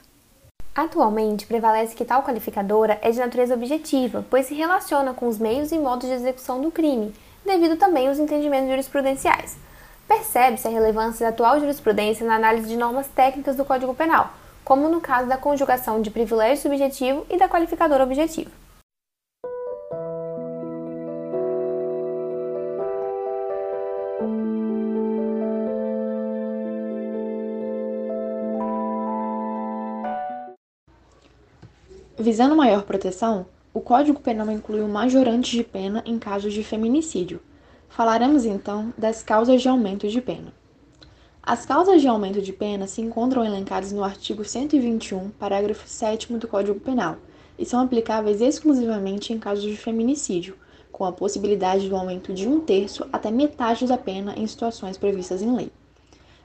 Atualmente, 0.75 1.47
prevalece 1.47 1.95
que 1.95 2.05
tal 2.05 2.25
qualificadora 2.25 2.99
é 3.01 3.13
de 3.13 3.21
natureza 3.21 3.55
objetiva, 3.55 4.27
pois 4.29 4.47
se 4.47 4.55
relaciona 4.55 5.15
com 5.15 5.29
os 5.29 5.39
meios 5.39 5.71
e 5.71 5.79
modos 5.79 6.09
de 6.09 6.15
execução 6.17 6.61
do 6.61 6.73
crime, 6.73 7.15
devido 7.47 7.77
também 7.77 8.09
aos 8.09 8.19
entendimentos 8.19 8.71
jurisprudenciais. 8.71 9.57
Percebe-se 10.09 10.67
a 10.67 10.71
relevância 10.73 11.25
da 11.25 11.31
atual 11.31 11.61
jurisprudência 11.61 12.27
na 12.27 12.35
análise 12.35 12.67
de 12.67 12.77
normas 12.77 13.07
técnicas 13.07 13.55
do 13.55 13.65
Código 13.65 13.95
Penal, 13.95 14.33
como 14.65 14.89
no 14.89 15.01
caso 15.01 15.29
da 15.29 15.37
conjugação 15.37 16.03
de 16.03 16.11
privilégio 16.11 16.61
subjetivo 16.61 17.25
e 17.31 17.39
da 17.39 17.49
qualificadora 17.49 18.03
objetiva. 18.03 18.51
Visando 32.21 32.55
maior 32.55 32.83
proteção, 32.83 33.47
o 33.73 33.81
Código 33.81 34.21
Penal 34.21 34.51
inclui 34.51 34.83
o 34.83 34.89
majorante 34.89 35.57
de 35.57 35.65
pena 35.65 36.03
em 36.05 36.19
casos 36.19 36.53
de 36.53 36.63
feminicídio. 36.63 37.41
Falaremos 37.89 38.45
então 38.45 38.93
das 38.99 39.23
causas 39.23 39.63
de 39.63 39.71
aumento 39.71 40.07
de 40.07 40.21
pena. 40.21 40.53
As 41.43 41.65
causas 41.65 42.03
de 42.03 42.07
aumento 42.07 42.43
de 42.43 42.53
pena 42.53 42.87
se 42.87 43.01
encontram 43.01 43.43
elencadas 43.43 43.91
no 43.91 44.05
artigo 44.05 44.45
121, 44.45 45.31
parágrafo 45.31 45.89
7 45.89 46.31
do 46.35 46.47
Código 46.47 46.79
Penal, 46.79 47.17
e 47.59 47.65
são 47.65 47.81
aplicáveis 47.81 48.43
exclusivamente 48.43 49.33
em 49.33 49.39
casos 49.39 49.65
de 49.65 49.75
feminicídio, 49.79 50.59
com 50.93 51.07
a 51.07 51.13
possibilidade 51.13 51.89
do 51.89 51.97
aumento 51.97 52.35
de 52.35 52.47
um 52.47 52.61
terço 52.61 53.09
até 53.11 53.31
metade 53.31 53.87
da 53.87 53.97
pena 53.97 54.35
em 54.37 54.47
situações 54.47 54.99
previstas 54.99 55.41
em 55.41 55.57
lei. 55.57 55.73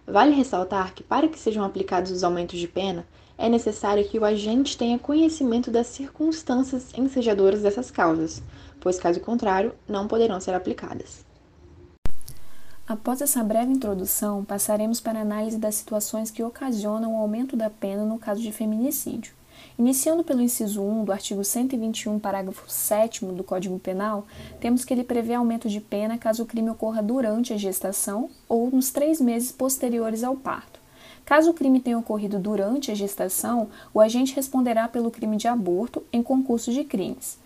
Vale 0.07 0.35
ressaltar 0.35 0.93
que, 0.93 1.03
para 1.03 1.27
que 1.27 1.39
sejam 1.39 1.63
aplicados 1.63 2.12
os 2.12 2.24
aumentos 2.24 2.59
de 2.59 2.67
pena, 2.67 3.05
é 3.38 3.50
necessário 3.50 4.07
que 4.07 4.17
o 4.17 4.25
agente 4.25 4.77
tenha 4.77 4.97
conhecimento 4.97 5.69
das 5.69 5.88
circunstâncias 5.88 6.93
ensejadoras 6.97 7.62
dessas 7.62 7.91
causas, 7.91 8.41
pois, 8.79 9.00
caso 9.00 9.19
contrário, 9.19 9.74
não 9.88 10.07
poderão 10.07 10.39
ser 10.39 10.53
aplicadas. 10.53 11.25
Após 12.88 13.19
essa 13.19 13.43
breve 13.43 13.71
introdução, 13.71 14.45
passaremos 14.45 15.01
para 15.01 15.19
a 15.19 15.24
análise 15.24 15.57
das 15.57 15.75
situações 15.75 16.29
que 16.29 16.43
ocasionam 16.43 17.15
o 17.15 17.17
aumento 17.17 17.57
da 17.57 17.69
pena 17.69 18.05
no 18.05 18.19
caso 18.19 18.41
de 18.41 18.51
feminicídio. 18.51 19.35
Iniciando 19.77 20.24
pelo 20.24 20.41
inciso 20.41 20.82
1 20.82 21.03
do 21.03 21.12
artigo 21.12 21.44
121, 21.44 22.17
parágrafo 22.17 22.63
7 22.65 23.25
do 23.25 23.44
Código 23.44 23.77
Penal, 23.77 24.25
temos 24.58 24.86
que 24.86 24.94
ele 24.94 25.03
prevê 25.03 25.34
aumento 25.34 25.67
de 25.67 25.82
pena 25.82 26.17
caso 26.17 26.44
o 26.44 26.46
crime 26.46 26.70
ocorra 26.70 27.03
durante 27.03 27.51
a 27.51 27.58
gestação 27.58 28.29
ou 28.48 28.72
nos 28.72 28.89
três 28.89 29.20
meses 29.20 29.51
posteriores 29.51 30.24
ao 30.24 30.38
parto. 30.38 30.79
Caso 31.25 31.50
o 31.50 31.53
crime 31.53 31.82
tenha 31.82 31.98
ocorrido 31.98 32.39
durante 32.39 32.89
a 32.89 32.96
gestação, 32.96 33.67
o 33.94 34.00
agente 34.00 34.34
responderá 34.34 34.88
pelo 34.88 35.12
crime 35.12 35.36
de 35.36 35.48
aborto 35.50 36.01
em 36.13 36.24
concurso 36.24 36.72
de 36.72 36.86
crimes. 36.86 37.38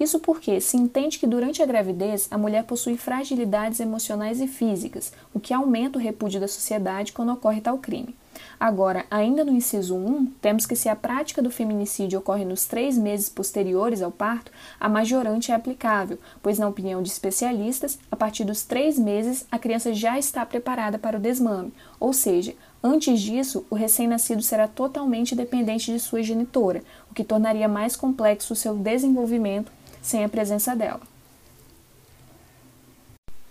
Isso 0.00 0.18
porque 0.18 0.60
se 0.60 0.76
entende 0.76 1.20
que 1.20 1.26
durante 1.26 1.62
a 1.62 1.66
gravidez 1.66 2.26
a 2.32 2.36
mulher 2.36 2.64
possui 2.64 2.96
fragilidades 2.96 3.78
emocionais 3.78 4.40
e 4.40 4.48
físicas, 4.48 5.12
o 5.32 5.38
que 5.38 5.54
aumenta 5.54 5.98
o 5.98 6.02
repúdio 6.02 6.40
da 6.40 6.48
sociedade 6.48 7.12
quando 7.12 7.32
ocorre 7.32 7.60
tal 7.60 7.78
crime. 7.78 8.16
Agora, 8.58 9.04
ainda 9.10 9.44
no 9.44 9.52
inciso 9.52 9.96
1, 9.96 10.26
temos 10.40 10.66
que 10.66 10.76
se 10.76 10.88
a 10.88 10.96
prática 10.96 11.42
do 11.42 11.50
feminicídio 11.50 12.18
ocorre 12.18 12.44
nos 12.44 12.66
três 12.66 12.96
meses 12.96 13.28
posteriores 13.28 14.02
ao 14.02 14.10
parto, 14.10 14.50
a 14.78 14.88
majorante 14.88 15.52
é 15.52 15.54
aplicável, 15.54 16.18
pois, 16.42 16.58
na 16.58 16.68
opinião 16.68 17.02
de 17.02 17.08
especialistas, 17.08 17.98
a 18.10 18.16
partir 18.16 18.44
dos 18.44 18.62
três 18.62 18.98
meses 18.98 19.46
a 19.50 19.58
criança 19.58 19.92
já 19.92 20.18
está 20.18 20.44
preparada 20.44 20.98
para 20.98 21.16
o 21.16 21.20
desmame, 21.20 21.72
ou 22.00 22.12
seja, 22.12 22.54
Antes 22.82 23.20
disso, 23.20 23.66
o 23.68 23.74
recém-nascido 23.74 24.42
será 24.42 24.68
totalmente 24.68 25.34
dependente 25.34 25.92
de 25.92 25.98
sua 25.98 26.22
genitora, 26.22 26.84
o 27.10 27.14
que 27.14 27.24
tornaria 27.24 27.66
mais 27.66 27.96
complexo 27.96 28.52
o 28.52 28.56
seu 28.56 28.76
desenvolvimento 28.76 29.72
sem 30.00 30.22
a 30.22 30.28
presença 30.28 30.76
dela. 30.76 31.00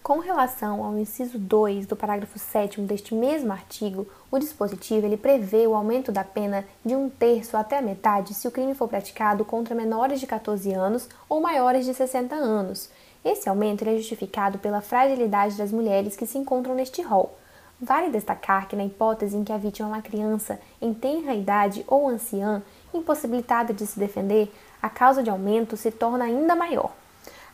Com 0.05 0.19
relação 0.19 0.83
ao 0.83 1.00
inciso 1.00 1.39
2 1.39 1.88
do 1.88 1.95
parágrafo 1.95 2.38
7 2.38 2.79
deste 2.81 3.15
mesmo 3.15 3.51
artigo, 3.51 4.05
o 4.29 4.38
dispositivo 4.38 5.03
ele 5.03 5.17
prevê 5.17 5.65
o 5.65 5.74
aumento 5.74 6.12
da 6.12 6.24
pena 6.24 6.63
de 6.85 6.95
um 6.95 7.09
terço 7.09 7.57
até 7.57 7.79
a 7.79 7.81
metade 7.81 8.35
se 8.35 8.47
o 8.47 8.51
crime 8.51 8.75
for 8.75 8.88
praticado 8.88 9.43
contra 9.43 9.74
menores 9.74 10.19
de 10.19 10.27
14 10.27 10.71
anos 10.71 11.09
ou 11.27 11.41
maiores 11.41 11.88
de 11.88 11.93
60 11.95 12.35
anos. 12.35 12.88
Esse 13.25 13.50
aumento 13.50 13.83
é 13.83 13.97
justificado 13.97 14.59
pela 14.59 14.79
fragilidade 14.79 15.57
das 15.57 15.71
mulheres 15.71 16.15
que 16.15 16.27
se 16.27 16.38
encontram 16.38 16.75
neste 16.75 17.01
rol. 17.01 17.35
Vale 17.81 18.12
destacar 18.12 18.67
que, 18.67 18.75
na 18.75 18.85
hipótese 18.85 19.35
em 19.35 19.43
que 19.43 19.51
a 19.51 19.57
vítima 19.57 19.89
é 19.89 19.91
uma 19.93 20.03
criança 20.03 20.59
em 20.79 20.93
tenra 20.93 21.33
idade 21.33 21.83
ou 21.88 22.07
anciã, 22.07 22.62
impossibilitada 22.93 23.74
de 23.74 23.88
se 23.88 23.97
defender, 23.97 24.53
a 24.79 24.88
causa 24.88 25.24
de 25.24 25.31
aumento 25.31 25.75
se 25.75 25.89
torna 25.89 26.25
ainda 26.25 26.55
maior. 26.55 26.91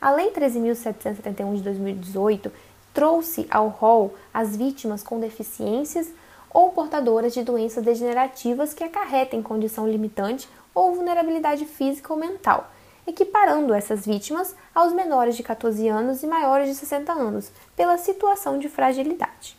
A 0.02 0.10
Lei 0.10 0.32
13.771 0.32 1.58
de 1.58 1.62
2018 1.62 2.52
trouxe 2.92 3.46
ao 3.52 3.68
rol 3.68 4.16
as 4.34 4.58
vítimas 4.58 5.04
com 5.04 5.20
deficiências 5.20 6.12
ou 6.52 6.72
portadoras 6.72 7.36
de 7.36 7.44
doenças 7.44 7.84
degenerativas 7.84 8.74
que 8.74 8.84
acarretem 8.84 9.44
condição 9.44 9.88
limitante 9.88 10.50
ou 10.74 10.96
vulnerabilidade 10.96 11.66
física 11.66 12.12
ou 12.12 12.18
mental, 12.20 12.72
equiparando 13.06 13.76
essas 13.76 14.04
vítimas 14.04 14.56
aos 14.74 14.92
menores 14.92 15.38
de 15.38 15.44
14 15.44 15.88
anos 15.88 16.24
e 16.24 16.28
maiores 16.28 16.68
de 16.68 16.74
60 16.74 17.14
anos, 17.14 17.52
pela 17.76 18.00
situação 18.00 18.58
de 18.58 18.68
fragilidade. 18.68 19.56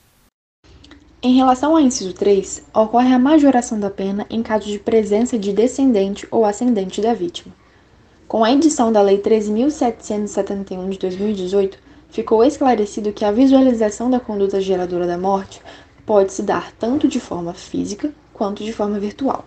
Em 1.23 1.37
relação 1.37 1.71
ao 1.71 1.81
inciso 1.81 2.15
3, 2.15 2.65
ocorre 2.75 3.15
a 3.15 3.19
majoração 3.19 3.79
da 3.79 3.91
pena 3.91 4.27
em 4.29 4.43
caso 4.43 4.67
de 4.67 4.81
presença 4.81 5.39
de 5.39 5.53
descendente 5.53 6.27
ou 6.33 6.45
ascendente 6.45 7.01
da 7.01 7.15
vítima. 7.15 7.62
Com 8.33 8.43
a 8.45 8.51
edição 8.51 8.91
da 8.91 9.03
Lei 9.03 9.21
13.771 9.21 10.89
de 10.89 10.99
2018, 11.01 11.79
ficou 12.09 12.43
esclarecido 12.43 13.13
que 13.13 13.27
a 13.27 13.31
visualização 13.31 14.09
da 14.09 14.19
conduta 14.19 14.59
geradora 14.59 15.07
da 15.07 15.19
morte 15.19 15.61
pode 16.07 16.33
se 16.33 16.43
dar 16.43 16.73
tanto 16.77 17.07
de 17.07 17.21
forma 17.21 17.53
física 17.53 18.11
quanto 18.33 18.65
de 18.65 18.73
forma 18.73 18.99
virtual. 18.99 19.45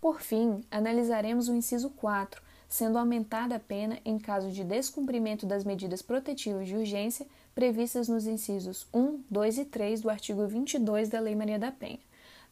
Por 0.00 0.20
fim, 0.20 0.62
analisaremos 0.68 1.48
o 1.48 1.54
inciso 1.54 1.90
4, 1.90 2.42
sendo 2.68 2.98
aumentada 2.98 3.54
a 3.54 3.60
pena 3.60 4.00
em 4.04 4.18
caso 4.18 4.50
de 4.50 4.64
descumprimento 4.64 5.46
das 5.46 5.62
medidas 5.62 6.02
protetivas 6.02 6.66
de 6.66 6.74
urgência 6.74 7.24
previstas 7.54 8.08
nos 8.08 8.26
incisos 8.26 8.88
1, 8.92 9.20
2 9.30 9.58
e 9.58 9.64
3 9.64 10.00
do 10.00 10.10
artigo 10.10 10.44
22 10.44 11.08
da 11.08 11.20
Lei 11.20 11.36
Maria 11.36 11.56
da 11.56 11.70
Penha. 11.70 12.00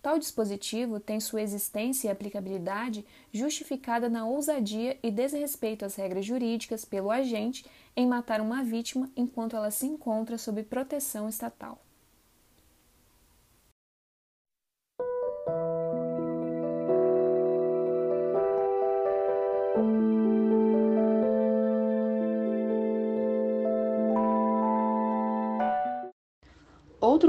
Tal 0.04 0.18
dispositivo 0.18 1.00
tem 1.00 1.18
sua 1.18 1.40
existência 1.40 2.08
e 2.08 2.10
aplicabilidade 2.10 3.06
justificada 3.32 4.06
na 4.06 4.26
ousadia 4.26 4.98
e 5.02 5.10
desrespeito 5.10 5.82
às 5.82 5.94
regras 5.94 6.26
jurídicas 6.26 6.84
pelo 6.84 7.10
agente 7.10 7.64
em 7.96 8.06
matar 8.06 8.42
uma 8.42 8.62
vítima 8.62 9.10
enquanto 9.16 9.56
ela 9.56 9.70
se 9.70 9.86
encontra 9.86 10.36
sob 10.36 10.62
proteção 10.64 11.26
estatal. 11.26 11.80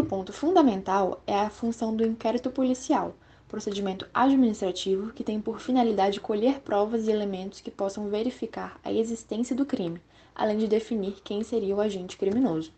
Ponto 0.04 0.34
fundamental 0.34 1.22
é 1.26 1.40
a 1.40 1.50
função 1.50 1.96
do 1.96 2.04
inquérito 2.04 2.50
policial, 2.50 3.16
procedimento 3.48 4.08
administrativo 4.14 5.14
que 5.14 5.24
tem 5.24 5.40
por 5.40 5.62
finalidade 5.62 6.20
colher 6.20 6.60
provas 6.60 7.08
e 7.08 7.12
elementos 7.12 7.62
que 7.62 7.72
possam 7.72 8.10
verificar 8.10 8.80
a 8.84 8.92
existência 8.92 9.56
do 9.56 9.66
crime, 9.66 10.02
além 10.34 10.58
de 10.58 10.68
definir 10.68 11.22
quem 11.24 11.44
seria 11.44 11.76
o 11.76 11.80
agente 11.80 12.18
criminoso. 12.18 12.74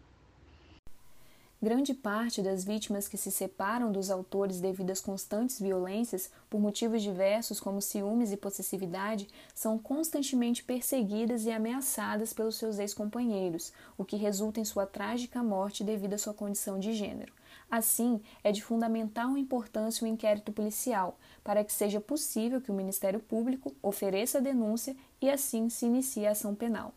Grande 1.59 1.91
parte 1.91 2.39
das 2.39 2.63
vítimas 2.63 3.07
que 3.07 3.17
se 3.17 3.31
separam 3.31 3.91
dos 3.91 4.11
autores 4.11 4.61
devido 4.61 4.91
às 4.91 5.01
constantes 5.01 5.59
violências, 5.59 6.29
por 6.51 6.61
motivos 6.61 7.01
diversos 7.01 7.59
como 7.59 7.81
ciúmes 7.81 8.31
e 8.31 8.37
possessividade, 8.37 9.27
são 9.55 9.79
constantemente 9.79 10.63
perseguidas 10.63 11.45
e 11.45 11.51
ameaçadas 11.51 12.31
pelos 12.31 12.57
seus 12.57 12.77
ex-companheiros, 12.77 13.73
o 13.97 14.05
que 14.05 14.15
resulta 14.15 14.59
em 14.59 14.65
sua 14.65 14.85
trágica 14.85 15.41
morte 15.41 15.83
devido 15.83 16.13
à 16.13 16.19
sua 16.19 16.33
condição 16.33 16.77
de 16.77 16.93
gênero. 16.93 17.33
Assim, 17.71 18.21
é 18.43 18.51
de 18.51 18.63
fundamental 18.63 19.35
importância 19.35 20.05
o 20.05 20.07
inquérito 20.07 20.51
policial, 20.51 21.17
para 21.43 21.63
que 21.63 21.73
seja 21.73 21.99
possível 21.99 22.61
que 22.61 22.69
o 22.69 22.75
Ministério 22.75 23.19
Público 23.19 23.75
ofereça 23.81 24.37
a 24.37 24.41
denúncia 24.41 24.95
e 25.19 25.27
assim 25.27 25.71
se 25.71 25.87
inicie 25.87 26.27
a 26.27 26.31
ação 26.33 26.53
penal. 26.53 26.93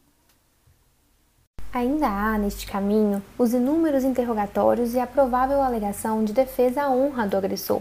Ainda 1.72 2.08
há, 2.08 2.36
neste 2.36 2.66
caminho, 2.66 3.22
os 3.38 3.54
inúmeros 3.54 4.02
interrogatórios 4.02 4.92
e 4.94 4.98
a 4.98 5.06
provável 5.06 5.62
alegação 5.62 6.24
de 6.24 6.32
defesa 6.32 6.82
à 6.82 6.90
honra 6.90 7.28
do 7.28 7.36
agressor. 7.36 7.80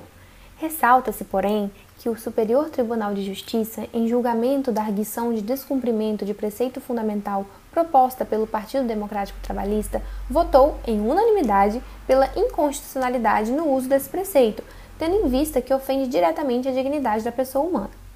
Ressalta-se, 0.58 1.24
porém, 1.24 1.72
que 1.98 2.08
o 2.08 2.15
Superior 2.15 2.69
Tribunal 2.69 3.15
de 3.15 3.25
Justiça, 3.25 3.88
em 3.91 4.08
julgamento 4.08 4.72
da 4.72 4.84
arguição 4.84 5.34
de 5.34 5.41
descumprimento 5.41 6.24
de 6.24 6.36
preceito 6.36 6.79
fundamental 6.79 7.48
proposta 7.72 8.24
pelo 8.24 8.46
Partido 8.46 8.86
Democrático 8.86 9.39
Trabalhista, 9.41 10.03
votou, 10.29 10.77
em 10.86 11.01
unanimidade, 11.01 11.81
pela 12.05 12.29
inconstitucionalidade 12.36 13.51
no 13.51 13.69
uso 13.69 13.89
desse 13.89 14.08
preceito, 14.08 14.63
tendo 15.00 15.15
em 15.15 15.29
vista 15.29 15.62
que 15.62 15.74
ofende 15.74 16.08
diretamente 16.08 16.67
a 16.67 16.72
dignidade 16.72 17.24
da 17.24 17.31
pessoa 17.31 17.65
humana. 17.65 18.08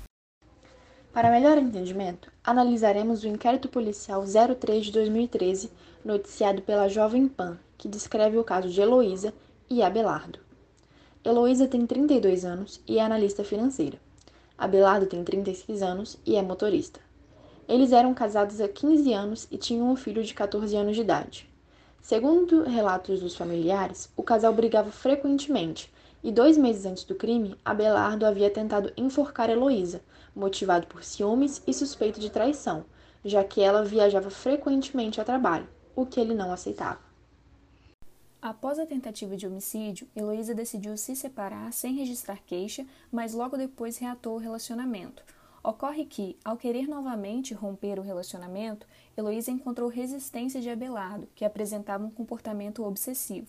Para 1.13 1.29
melhor 1.29 1.59
entendimento, 1.59 2.31
analisaremos 2.43 3.23
o 3.23 3.27
inquérito 3.27 3.69
policial 3.69 4.23
03 4.25 4.85
de 4.85 4.91
2013, 4.91 5.69
noticiado 6.03 6.63
pela 6.63 6.87
Jovem 6.87 7.27
Pan, 7.27 7.59
que 7.77 7.87
descreve 7.87 8.35
o 8.39 8.43
caso 8.43 8.67
de 8.67 8.81
Heloísa 8.81 9.31
e 9.69 9.83
Abelardo. 9.83 10.39
Heloísa 11.23 11.67
tem 11.67 11.85
32 11.85 12.43
anos 12.43 12.81
e 12.87 12.97
é 12.97 13.03
analista 13.03 13.43
financeira. 13.43 13.99
Abelardo 14.57 15.05
tem 15.05 15.23
36 15.23 15.83
anos 15.83 16.17
e 16.25 16.35
é 16.35 16.41
motorista. 16.41 16.99
Eles 17.69 17.91
eram 17.91 18.15
casados 18.15 18.59
há 18.59 18.67
15 18.67 19.13
anos 19.13 19.47
e 19.51 19.57
tinham 19.57 19.91
um 19.91 19.95
filho 19.95 20.23
de 20.23 20.33
14 20.33 20.75
anos 20.75 20.95
de 20.95 21.03
idade. 21.03 21.47
Segundo 22.01 22.63
relatos 22.63 23.19
dos 23.19 23.35
familiares, 23.35 24.09
o 24.17 24.23
casal 24.23 24.51
brigava 24.51 24.89
frequentemente 24.89 25.92
e 26.23 26.31
dois 26.31 26.57
meses 26.57 26.85
antes 26.85 27.03
do 27.03 27.15
crime, 27.15 27.57
Abelardo 27.65 28.25
havia 28.25 28.49
tentado 28.49 28.93
enforcar 28.95 29.49
Heloísa, 29.49 30.01
motivado 30.33 30.87
por 30.87 31.03
ciúmes 31.03 31.61
e 31.67 31.73
suspeito 31.73 32.19
de 32.19 32.29
traição, 32.29 32.85
já 33.25 33.43
que 33.43 33.61
ela 33.61 33.83
viajava 33.83 34.29
frequentemente 34.29 35.19
a 35.19 35.25
trabalho, 35.25 35.67
o 35.95 36.05
que 36.05 36.19
ele 36.19 36.33
não 36.33 36.51
aceitava. 36.51 36.99
Após 38.41 38.77
a 38.77 38.85
tentativa 38.85 39.37
de 39.37 39.47
homicídio, 39.47 40.07
Heloísa 40.15 40.53
decidiu 40.53 40.97
se 40.97 41.15
separar 41.15 41.71
sem 41.71 41.95
registrar 41.95 42.39
queixa, 42.45 42.85
mas 43.11 43.33
logo 43.33 43.55
depois 43.55 43.97
reatou 43.97 44.35
o 44.35 44.39
relacionamento. 44.39 45.23
Ocorre 45.63 46.03
que, 46.03 46.37
ao 46.43 46.57
querer 46.57 46.85
novamente 46.89 47.53
romper 47.53 47.97
o 47.97 48.01
relacionamento, 48.01 48.85
Heloísa 49.15 49.49
encontrou 49.49 49.87
resistência 49.87 50.59
de 50.59 50.69
Abelardo, 50.69 51.29
que 51.33 51.45
apresentava 51.45 52.03
um 52.03 52.09
comportamento 52.09 52.83
obsessivo. 52.83 53.47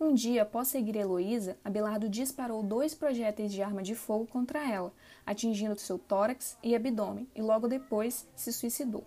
Um 0.00 0.12
dia, 0.12 0.42
após 0.42 0.68
seguir 0.68 0.96
Heloísa, 0.96 1.56
Abelardo 1.64 2.08
disparou 2.08 2.62
dois 2.62 2.94
projéteis 2.94 3.52
de 3.52 3.62
arma 3.62 3.82
de 3.82 3.94
fogo 3.94 4.26
contra 4.26 4.68
ela, 4.68 4.92
atingindo 5.24 5.78
seu 5.78 5.98
tórax 5.98 6.58
e 6.62 6.74
abdômen, 6.74 7.28
e 7.34 7.40
logo 7.40 7.68
depois 7.68 8.28
se 8.34 8.52
suicidou. 8.52 9.04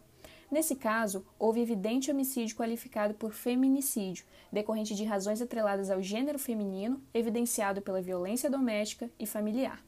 Nesse 0.50 0.76
caso, 0.76 1.26
houve 1.38 1.60
evidente 1.60 2.12
homicídio 2.12 2.56
qualificado 2.56 3.14
por 3.16 3.34
feminicídio, 3.34 4.26
decorrente 4.52 4.96
de 4.96 5.04
razões 5.04 5.42
atreladas 5.42 5.90
ao 5.90 6.02
gênero 6.02 6.40
feminino, 6.40 7.02
evidenciado 7.14 7.82
pela 7.82 8.02
violência 8.02 8.50
doméstica 8.50 9.10
e 9.20 9.26
familiar. 9.26 9.84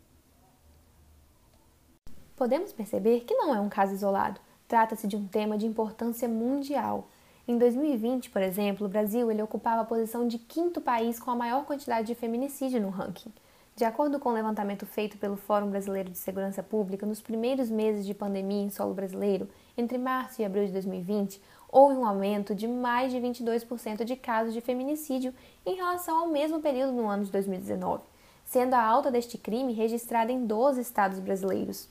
Podemos 2.36 2.74
perceber 2.74 3.22
que 3.22 3.36
não 3.36 3.54
é 3.54 3.60
um 3.60 3.70
caso 3.70 3.94
isolado. 3.94 4.40
Trata-se 4.68 5.08
de 5.08 5.16
um 5.16 5.28
tema 5.28 5.58
de 5.58 5.66
importância 5.66 6.28
mundial. 6.28 7.10
Em 7.50 7.58
2020, 7.58 8.30
por 8.30 8.42
exemplo, 8.42 8.86
o 8.86 8.90
Brasil 8.90 9.32
ele 9.32 9.42
ocupava 9.42 9.82
a 9.82 9.86
posição 9.86 10.28
de 10.28 10.38
quinto 10.38 10.82
país 10.82 11.18
com 11.18 11.32
a 11.32 11.36
maior 11.36 11.64
quantidade 11.64 12.08
de 12.08 12.14
feminicídio 12.14 12.82
no 12.82 12.90
ranking. 12.90 13.32
De 13.74 13.86
acordo 13.86 14.20
com 14.20 14.28
o 14.28 14.32
um 14.34 14.36
levantamento 14.36 14.86
feito 14.86 15.18
pelo 15.18 15.38
Fórum 15.38 15.70
Brasileiro 15.70 16.10
de 16.10 16.18
Segurança 16.18 16.62
Pública, 16.62 17.06
nos 17.06 17.22
primeiros 17.22 17.70
meses 17.70 18.06
de 18.06 18.14
pandemia 18.14 18.64
em 18.64 18.70
solo 18.70 18.94
brasileiro, 18.94 19.48
entre 19.78 19.98
março 19.98 20.42
e 20.42 20.46
abril 20.46 20.66
de 20.66 20.74
2020, 20.74 21.42
houve 21.72 21.96
um 21.96 22.06
aumento 22.06 22.54
de 22.54 22.68
mais 22.68 23.14
de 23.14 23.18
22% 23.18 24.04
de 24.04 24.18
casos 24.18 24.54
de 24.54 24.60
feminicídio 24.60 25.34
em 25.66 25.76
relação 25.76 26.18
ao 26.18 26.28
mesmo 26.28 26.60
período 26.60 26.92
no 26.92 27.08
ano 27.08 27.24
de 27.24 27.32
2019, 27.32 28.04
sendo 28.44 28.74
a 28.74 28.84
alta 28.84 29.10
deste 29.10 29.38
crime 29.38 29.72
registrada 29.72 30.34
em 30.34 30.46
12 30.46 30.82
estados 30.82 31.20
brasileiros. 31.20 31.88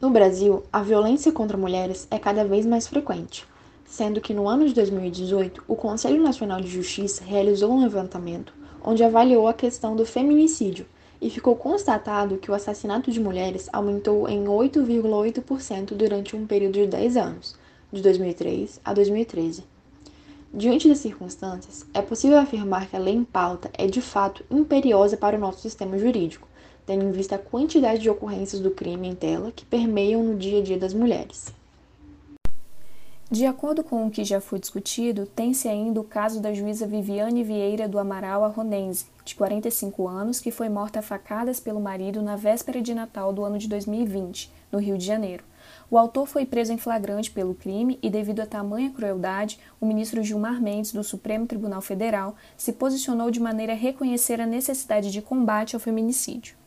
No 0.00 0.10
Brasil, 0.10 0.64
a 0.72 0.82
violência 0.82 1.30
contra 1.30 1.56
mulheres 1.56 2.08
é 2.10 2.18
cada 2.18 2.44
vez 2.44 2.66
mais 2.66 2.88
frequente 2.88 3.46
sendo 3.88 4.20
que 4.20 4.34
no 4.34 4.46
ano 4.46 4.68
de 4.68 4.74
2018 4.74 5.64
o 5.66 5.74
Conselho 5.74 6.22
Nacional 6.22 6.60
de 6.60 6.68
Justiça 6.68 7.24
realizou 7.24 7.72
um 7.72 7.80
levantamento 7.80 8.52
onde 8.84 9.02
avaliou 9.02 9.48
a 9.48 9.54
questão 9.54 9.96
do 9.96 10.04
feminicídio 10.04 10.86
e 11.20 11.30
ficou 11.30 11.56
constatado 11.56 12.36
que 12.36 12.50
o 12.50 12.54
assassinato 12.54 13.10
de 13.10 13.18
mulheres 13.18 13.68
aumentou 13.72 14.28
em 14.28 14.44
8,8% 14.44 15.94
durante 15.94 16.36
um 16.36 16.46
período 16.46 16.74
de 16.74 16.86
10 16.86 17.16
anos, 17.16 17.56
de 17.92 18.02
2003 18.02 18.80
a 18.84 18.92
2013. 18.92 19.64
Diante 20.52 20.88
das 20.88 20.98
circunstâncias, 20.98 21.84
é 21.92 22.00
possível 22.00 22.38
afirmar 22.38 22.88
que 22.88 22.96
a 22.96 23.00
lei 23.00 23.14
em 23.14 23.24
pauta 23.24 23.70
é 23.76 23.86
de 23.86 24.00
fato 24.00 24.44
imperiosa 24.50 25.16
para 25.16 25.36
o 25.36 25.40
nosso 25.40 25.60
sistema 25.60 25.98
jurídico, 25.98 26.46
tendo 26.86 27.04
em 27.04 27.10
vista 27.10 27.34
a 27.34 27.38
quantidade 27.38 28.00
de 28.00 28.08
ocorrências 28.08 28.60
do 28.60 28.70
crime 28.70 29.08
em 29.08 29.14
tela 29.14 29.50
que 29.50 29.66
permeiam 29.66 30.22
no 30.22 30.36
dia 30.36 30.60
a 30.60 30.62
dia 30.62 30.78
das 30.78 30.94
mulheres. 30.94 31.57
De 33.30 33.44
acordo 33.44 33.84
com 33.84 34.06
o 34.06 34.10
que 34.10 34.24
já 34.24 34.40
foi 34.40 34.58
discutido, 34.58 35.26
tem-se 35.26 35.68
ainda 35.68 36.00
o 36.00 36.04
caso 36.04 36.40
da 36.40 36.54
juíza 36.54 36.86
Viviane 36.86 37.44
Vieira 37.44 37.86
do 37.86 37.98
Amaral 37.98 38.42
Arronense, 38.42 39.04
de 39.22 39.34
45 39.34 40.08
anos, 40.08 40.40
que 40.40 40.50
foi 40.50 40.70
morta 40.70 41.00
a 41.00 41.02
facadas 41.02 41.60
pelo 41.60 41.78
marido 41.78 42.22
na 42.22 42.36
véspera 42.36 42.80
de 42.80 42.94
Natal 42.94 43.30
do 43.30 43.44
ano 43.44 43.58
de 43.58 43.68
2020, 43.68 44.50
no 44.72 44.78
Rio 44.78 44.96
de 44.96 45.04
Janeiro. 45.04 45.44
O 45.90 45.98
autor 45.98 46.26
foi 46.26 46.46
preso 46.46 46.72
em 46.72 46.78
flagrante 46.78 47.30
pelo 47.30 47.54
crime 47.54 47.98
e, 48.02 48.08
devido 48.08 48.40
a 48.40 48.46
tamanha 48.46 48.90
crueldade, 48.90 49.60
o 49.78 49.84
ministro 49.84 50.22
Gilmar 50.22 50.58
Mendes, 50.58 50.92
do 50.92 51.04
Supremo 51.04 51.46
Tribunal 51.46 51.82
Federal, 51.82 52.34
se 52.56 52.72
posicionou 52.72 53.30
de 53.30 53.40
maneira 53.40 53.74
a 53.74 53.76
reconhecer 53.76 54.40
a 54.40 54.46
necessidade 54.46 55.12
de 55.12 55.20
combate 55.20 55.76
ao 55.76 55.80
feminicídio. 55.80 56.57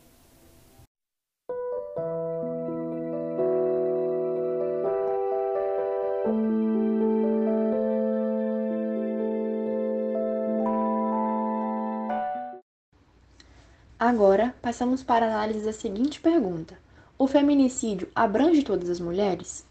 Agora, 14.12 14.54
passamos 14.60 15.02
para 15.02 15.24
a 15.24 15.28
análise 15.30 15.64
da 15.64 15.72
seguinte 15.72 16.20
pergunta: 16.20 16.78
O 17.16 17.26
feminicídio 17.26 18.10
abrange 18.14 18.62
todas 18.62 18.90
as 18.90 19.00
mulheres? 19.00 19.66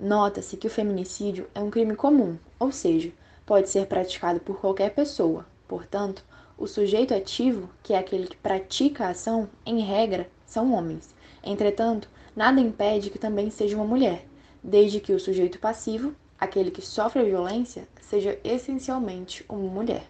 Nota-se 0.00 0.56
que 0.56 0.66
o 0.66 0.70
feminicídio 0.70 1.48
é 1.54 1.60
um 1.60 1.70
crime 1.70 1.94
comum, 1.94 2.36
ou 2.58 2.72
seja, 2.72 3.12
pode 3.46 3.68
ser 3.68 3.86
praticado 3.86 4.40
por 4.40 4.60
qualquer 4.60 4.92
pessoa. 4.96 5.46
Portanto, 5.68 6.24
o 6.58 6.66
sujeito 6.66 7.14
ativo, 7.14 7.70
que 7.84 7.94
é 7.94 7.98
aquele 7.98 8.26
que 8.26 8.36
pratica 8.36 9.04
a 9.04 9.10
ação, 9.10 9.48
em 9.64 9.78
regra, 9.78 10.28
são 10.44 10.72
homens. 10.72 11.14
Entretanto, 11.40 12.10
nada 12.34 12.60
impede 12.60 13.10
que 13.10 13.18
também 13.18 13.48
seja 13.48 13.76
uma 13.76 13.84
mulher, 13.84 14.26
desde 14.60 14.98
que 14.98 15.12
o 15.12 15.20
sujeito 15.20 15.60
passivo, 15.60 16.16
aquele 16.36 16.72
que 16.72 16.82
sofre 16.82 17.20
a 17.22 17.24
violência, 17.24 17.86
seja 18.00 18.40
essencialmente 18.42 19.46
uma 19.48 19.70
mulher. 19.70 20.04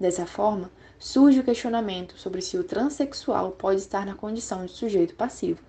Dessa 0.00 0.26
forma, 0.26 0.68
surge 0.98 1.40
o 1.40 1.44
questionamento 1.44 2.18
sobre 2.18 2.40
se 2.40 2.56
o 2.56 2.64
transexual 2.64 3.52
pode 3.52 3.80
estar 3.80 4.04
na 4.06 4.14
condição 4.14 4.64
de 4.64 4.72
sujeito 4.72 5.14
passivo. 5.14 5.62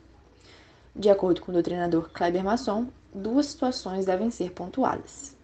De 0.95 1.09
acordo 1.09 1.41
com 1.41 1.51
o 1.51 1.53
doutrinador 1.53 2.09
Kleber 2.09 2.43
Masson, 2.43 2.87
duas 3.13 3.47
situações 3.47 4.05
devem 4.05 4.31
ser 4.31 4.51
pontuadas. 4.51 5.37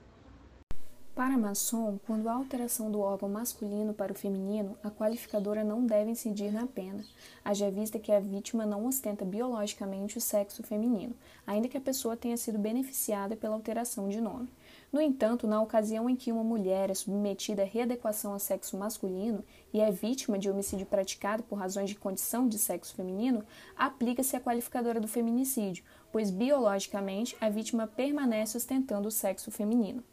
Para 1.16 1.38
Masson, 1.38 2.00
quando 2.08 2.28
há 2.28 2.34
alteração 2.34 2.90
do 2.90 3.00
órgão 3.00 3.30
masculino 3.30 3.94
para 3.94 4.12
o 4.12 4.16
feminino, 4.16 4.76
a 4.84 4.90
qualificadora 4.90 5.64
não 5.64 5.86
deve 5.86 6.10
incidir 6.10 6.52
na 6.52 6.66
pena, 6.66 7.06
haja 7.46 7.70
vista 7.70 8.00
que 8.00 8.12
a 8.12 8.20
vítima 8.20 8.66
não 8.66 8.88
ostenta 8.88 9.24
biologicamente 9.24 10.18
o 10.18 10.22
sexo 10.22 10.64
feminino, 10.64 11.14
ainda 11.46 11.68
que 11.68 11.78
a 11.78 11.82
pessoa 11.82 12.18
tenha 12.18 12.36
sido 12.36 12.58
beneficiada 12.58 13.36
pela 13.36 13.54
alteração 13.54 14.10
de 14.10 14.20
nome. 14.20 14.50
No 14.94 15.02
entanto, 15.02 15.48
na 15.48 15.60
ocasião 15.60 16.08
em 16.08 16.16
que 16.16 16.32
uma 16.32 16.44
mulher 16.44 16.92
é 16.92 16.94
submetida 16.94 17.64
à 17.64 17.66
readequação 17.66 18.34
ao 18.34 18.38
sexo 18.38 18.78
masculino 18.78 19.44
e 19.74 19.82
é 19.82 19.90
vítima 19.90 20.38
de 20.38 20.52
homicídio 20.52 20.86
praticado 20.86 21.42
por 21.42 21.58
razões 21.58 21.90
de 21.90 21.96
condição 21.96 22.48
de 22.48 22.60
sexo 22.60 22.94
feminino, 22.94 23.44
aplica-se 23.76 24.36
a 24.36 24.40
qualificadora 24.40 25.02
do 25.02 25.08
feminicídio, 25.08 25.84
pois 26.12 26.30
biologicamente 26.30 27.36
a 27.42 27.50
vítima 27.50 27.88
permanece 27.88 28.56
ostentando 28.56 29.08
o 29.08 29.12
sexo 29.12 29.50
feminino. 29.50 30.04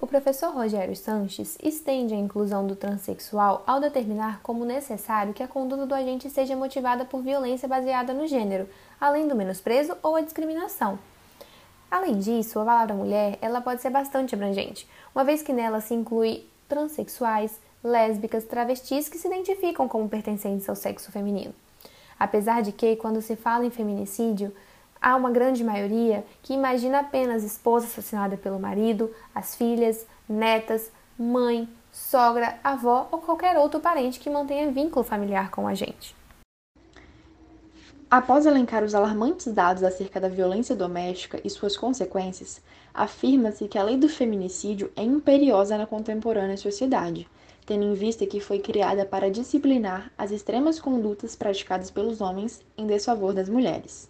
O 0.00 0.06
professor 0.06 0.54
Rogério 0.54 0.96
Sanches 0.96 1.58
estende 1.62 2.14
a 2.14 2.18
inclusão 2.18 2.66
do 2.66 2.74
transexual 2.74 3.64
ao 3.66 3.80
determinar 3.80 4.40
como 4.42 4.64
necessário 4.64 5.34
que 5.34 5.42
a 5.42 5.48
conduta 5.48 5.84
do 5.84 5.94
agente 5.94 6.30
seja 6.30 6.56
motivada 6.56 7.04
por 7.04 7.20
violência 7.20 7.68
baseada 7.68 8.14
no 8.14 8.26
gênero, 8.26 8.66
além 8.98 9.28
do 9.28 9.36
menosprezo 9.36 9.94
ou 10.02 10.16
a 10.16 10.22
discriminação. 10.22 10.98
Além 11.90 12.18
disso, 12.18 12.60
a 12.60 12.64
palavra 12.64 12.94
mulher 12.94 13.38
ela 13.40 13.60
pode 13.60 13.80
ser 13.80 13.90
bastante 13.90 14.34
abrangente, 14.34 14.86
uma 15.14 15.24
vez 15.24 15.42
que 15.42 15.52
nela 15.52 15.80
se 15.80 15.94
inclui 15.94 16.44
transexuais, 16.68 17.58
lésbicas, 17.82 18.44
travestis 18.44 19.08
que 19.08 19.16
se 19.16 19.26
identificam 19.26 19.88
como 19.88 20.08
pertencentes 20.08 20.68
ao 20.68 20.76
sexo 20.76 21.10
feminino. 21.10 21.54
Apesar 22.18 22.60
de 22.60 22.72
que, 22.72 22.96
quando 22.96 23.22
se 23.22 23.36
fala 23.36 23.64
em 23.64 23.70
feminicídio, 23.70 24.52
há 25.00 25.16
uma 25.16 25.30
grande 25.30 25.64
maioria 25.64 26.24
que 26.42 26.52
imagina 26.52 27.00
apenas 27.00 27.44
esposa 27.44 27.86
assassinada 27.86 28.36
pelo 28.36 28.58
marido, 28.58 29.14
as 29.34 29.54
filhas, 29.54 30.04
netas, 30.28 30.90
mãe, 31.18 31.68
sogra, 31.92 32.58
avó 32.62 33.08
ou 33.10 33.18
qualquer 33.18 33.56
outro 33.56 33.80
parente 33.80 34.20
que 34.20 34.28
mantenha 34.28 34.70
vínculo 34.70 35.04
familiar 35.04 35.50
com 35.50 35.66
a 35.66 35.74
gente. 35.74 36.17
Após 38.10 38.46
elencar 38.46 38.82
os 38.82 38.94
alarmantes 38.94 39.52
dados 39.52 39.82
acerca 39.82 40.18
da 40.18 40.30
violência 40.30 40.74
doméstica 40.74 41.38
e 41.44 41.50
suas 41.50 41.76
consequências, 41.76 42.58
afirma-se 42.94 43.68
que 43.68 43.76
a 43.76 43.82
lei 43.82 43.98
do 43.98 44.08
feminicídio 44.08 44.90
é 44.96 45.02
imperiosa 45.02 45.76
na 45.76 45.86
contemporânea 45.86 46.56
sociedade, 46.56 47.28
tendo 47.66 47.84
em 47.84 47.92
vista 47.92 48.24
que 48.24 48.40
foi 48.40 48.60
criada 48.60 49.04
para 49.04 49.30
disciplinar 49.30 50.10
as 50.16 50.30
extremas 50.30 50.80
condutas 50.80 51.36
praticadas 51.36 51.90
pelos 51.90 52.22
homens 52.22 52.64
em 52.78 52.86
desfavor 52.86 53.34
das 53.34 53.46
mulheres. 53.46 54.08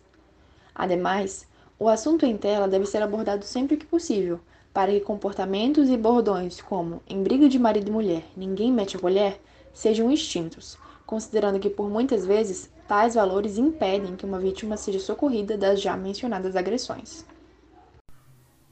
Ademais, 0.73 1.45
o 1.77 1.89
assunto 1.89 2.25
em 2.25 2.37
tela 2.37 2.69
deve 2.69 2.87
ser 2.87 3.03
abordado 3.03 3.45
sempre 3.45 3.77
que 3.77 3.85
possível, 3.85 4.39
para 4.73 4.93
que 4.93 5.01
comportamentos 5.01 5.89
e 5.89 5.97
bordões 5.97 6.61
como 6.61 7.03
em 7.09 7.21
briga 7.21 7.49
de 7.49 7.59
marido 7.59 7.89
e 7.89 7.93
mulher, 7.93 8.23
ninguém 8.37 8.71
mete 8.71 8.97
a 8.97 9.01
colher, 9.01 9.41
sejam 9.75 10.09
extintos, 10.09 10.79
considerando 11.05 11.59
que 11.59 11.69
por 11.69 11.91
muitas 11.91 12.25
vezes 12.25 12.71
tais 12.89 13.15
valores 13.15 13.59
impedem 13.59 14.17
que 14.17 14.25
uma 14.25 14.39
vítima 14.39 14.79
seja 14.79 14.99
socorrida 14.99 15.59
das 15.59 15.79
já 15.81 15.95
mencionadas 15.95 16.57
agressões. 16.57 17.23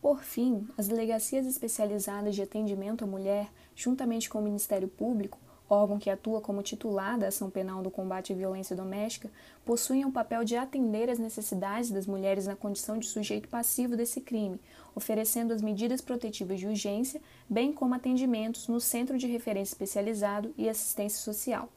Por 0.01 0.23
fim, 0.23 0.67
as 0.79 0.89
delegacias 0.89 1.47
especializadas 1.47 2.35
de 2.35 2.41
atendimento 2.41 3.05
à 3.05 3.07
mulher, 3.07 3.49
juntamente 3.75 4.31
com 4.31 4.39
o 4.39 4.43
Ministério 4.43 4.89
Público, 4.89 5.39
órgão 5.69 5.99
que 5.99 6.09
atua 6.09 6.41
como 6.41 6.63
titular 6.63 7.19
da 7.19 7.29
ação 7.29 7.51
penal 7.51 7.83
do 7.83 7.91
combate 7.91 8.33
à 8.33 8.37
violência 8.37 8.75
doméstica, 8.75 9.31
possuem 9.67 10.07
o 10.07 10.13
papel 10.13 10.45
de 10.45 10.57
atender 10.57 11.11
às 11.11 11.19
necessidades 11.19 11.91
das 11.91 12.07
mulheres 12.07 12.47
na 12.47 12.57
condição 12.57 12.99
de 12.99 13.07
sujeito 13.07 13.49
passivo 13.49 13.97
desse 13.97 14.23
crime, 14.23 14.59
oferecendo 14.95 15.53
as 15.53 15.61
medidas 15.61 16.01
protetivas 16.01 16.59
de 16.59 16.67
urgência, 16.67 17.21
bem 17.51 17.71
como 17.71 17.95
atendimentos 17.95 18.67
no 18.67 18.81
Centro 18.81 19.19
de 19.19 19.27
Referência 19.27 19.75
Especializado 19.75 20.55
e 20.57 20.71
Assistência 20.71 21.21
Social. 21.21 21.69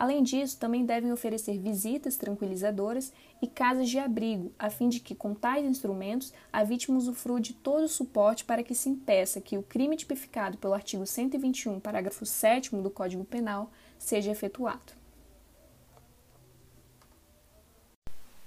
Além 0.00 0.22
disso, 0.22 0.56
também 0.58 0.82
devem 0.82 1.12
oferecer 1.12 1.58
visitas 1.58 2.16
tranquilizadoras 2.16 3.12
e 3.42 3.46
casas 3.46 3.86
de 3.86 3.98
abrigo, 3.98 4.50
a 4.58 4.70
fim 4.70 4.88
de 4.88 4.98
que, 4.98 5.14
com 5.14 5.34
tais 5.34 5.62
instrumentos, 5.62 6.32
a 6.50 6.64
vítima 6.64 6.96
usufrua 6.96 7.38
de 7.38 7.52
todo 7.52 7.84
o 7.84 7.88
suporte 7.88 8.46
para 8.46 8.62
que 8.62 8.74
se 8.74 8.88
impeça 8.88 9.42
que 9.42 9.58
o 9.58 9.62
crime 9.62 9.98
tipificado 9.98 10.56
pelo 10.56 10.72
artigo 10.72 11.04
121, 11.04 11.78
parágrafo 11.80 12.24
7 12.24 12.74
do 12.76 12.88
Código 12.88 13.26
Penal, 13.26 13.70
seja 13.98 14.30
efetuado. 14.30 14.94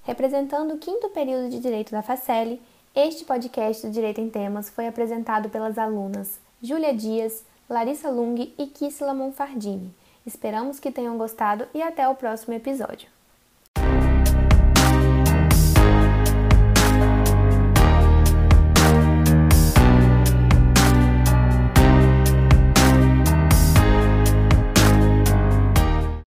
Representando 0.01 0.73
o 0.73 0.79
quinto 0.79 1.07
período 1.09 1.51
de 1.51 1.59
Direito 1.59 1.91
da 1.91 2.01
Facele, 2.01 2.59
este 2.95 3.25
podcast 3.25 3.85
do 3.85 3.93
Direito 3.93 4.19
em 4.19 4.27
Temas 4.27 4.71
foi 4.71 4.87
apresentado 4.87 5.51
pelas 5.51 5.77
alunas 5.77 6.39
Júlia 6.59 6.95
Dias, 6.95 7.45
Larissa 7.69 8.09
Lung 8.09 8.51
e 8.57 8.65
Kissila 8.65 9.13
Monfardini 9.13 9.93
Esperamos 10.25 10.79
que 10.79 10.91
tenham 10.91 11.17
gostado 11.17 11.67
e 11.73 11.81
até 11.81 12.07
o 12.07 12.15
próximo 12.15 12.53
episódio. 12.53 13.12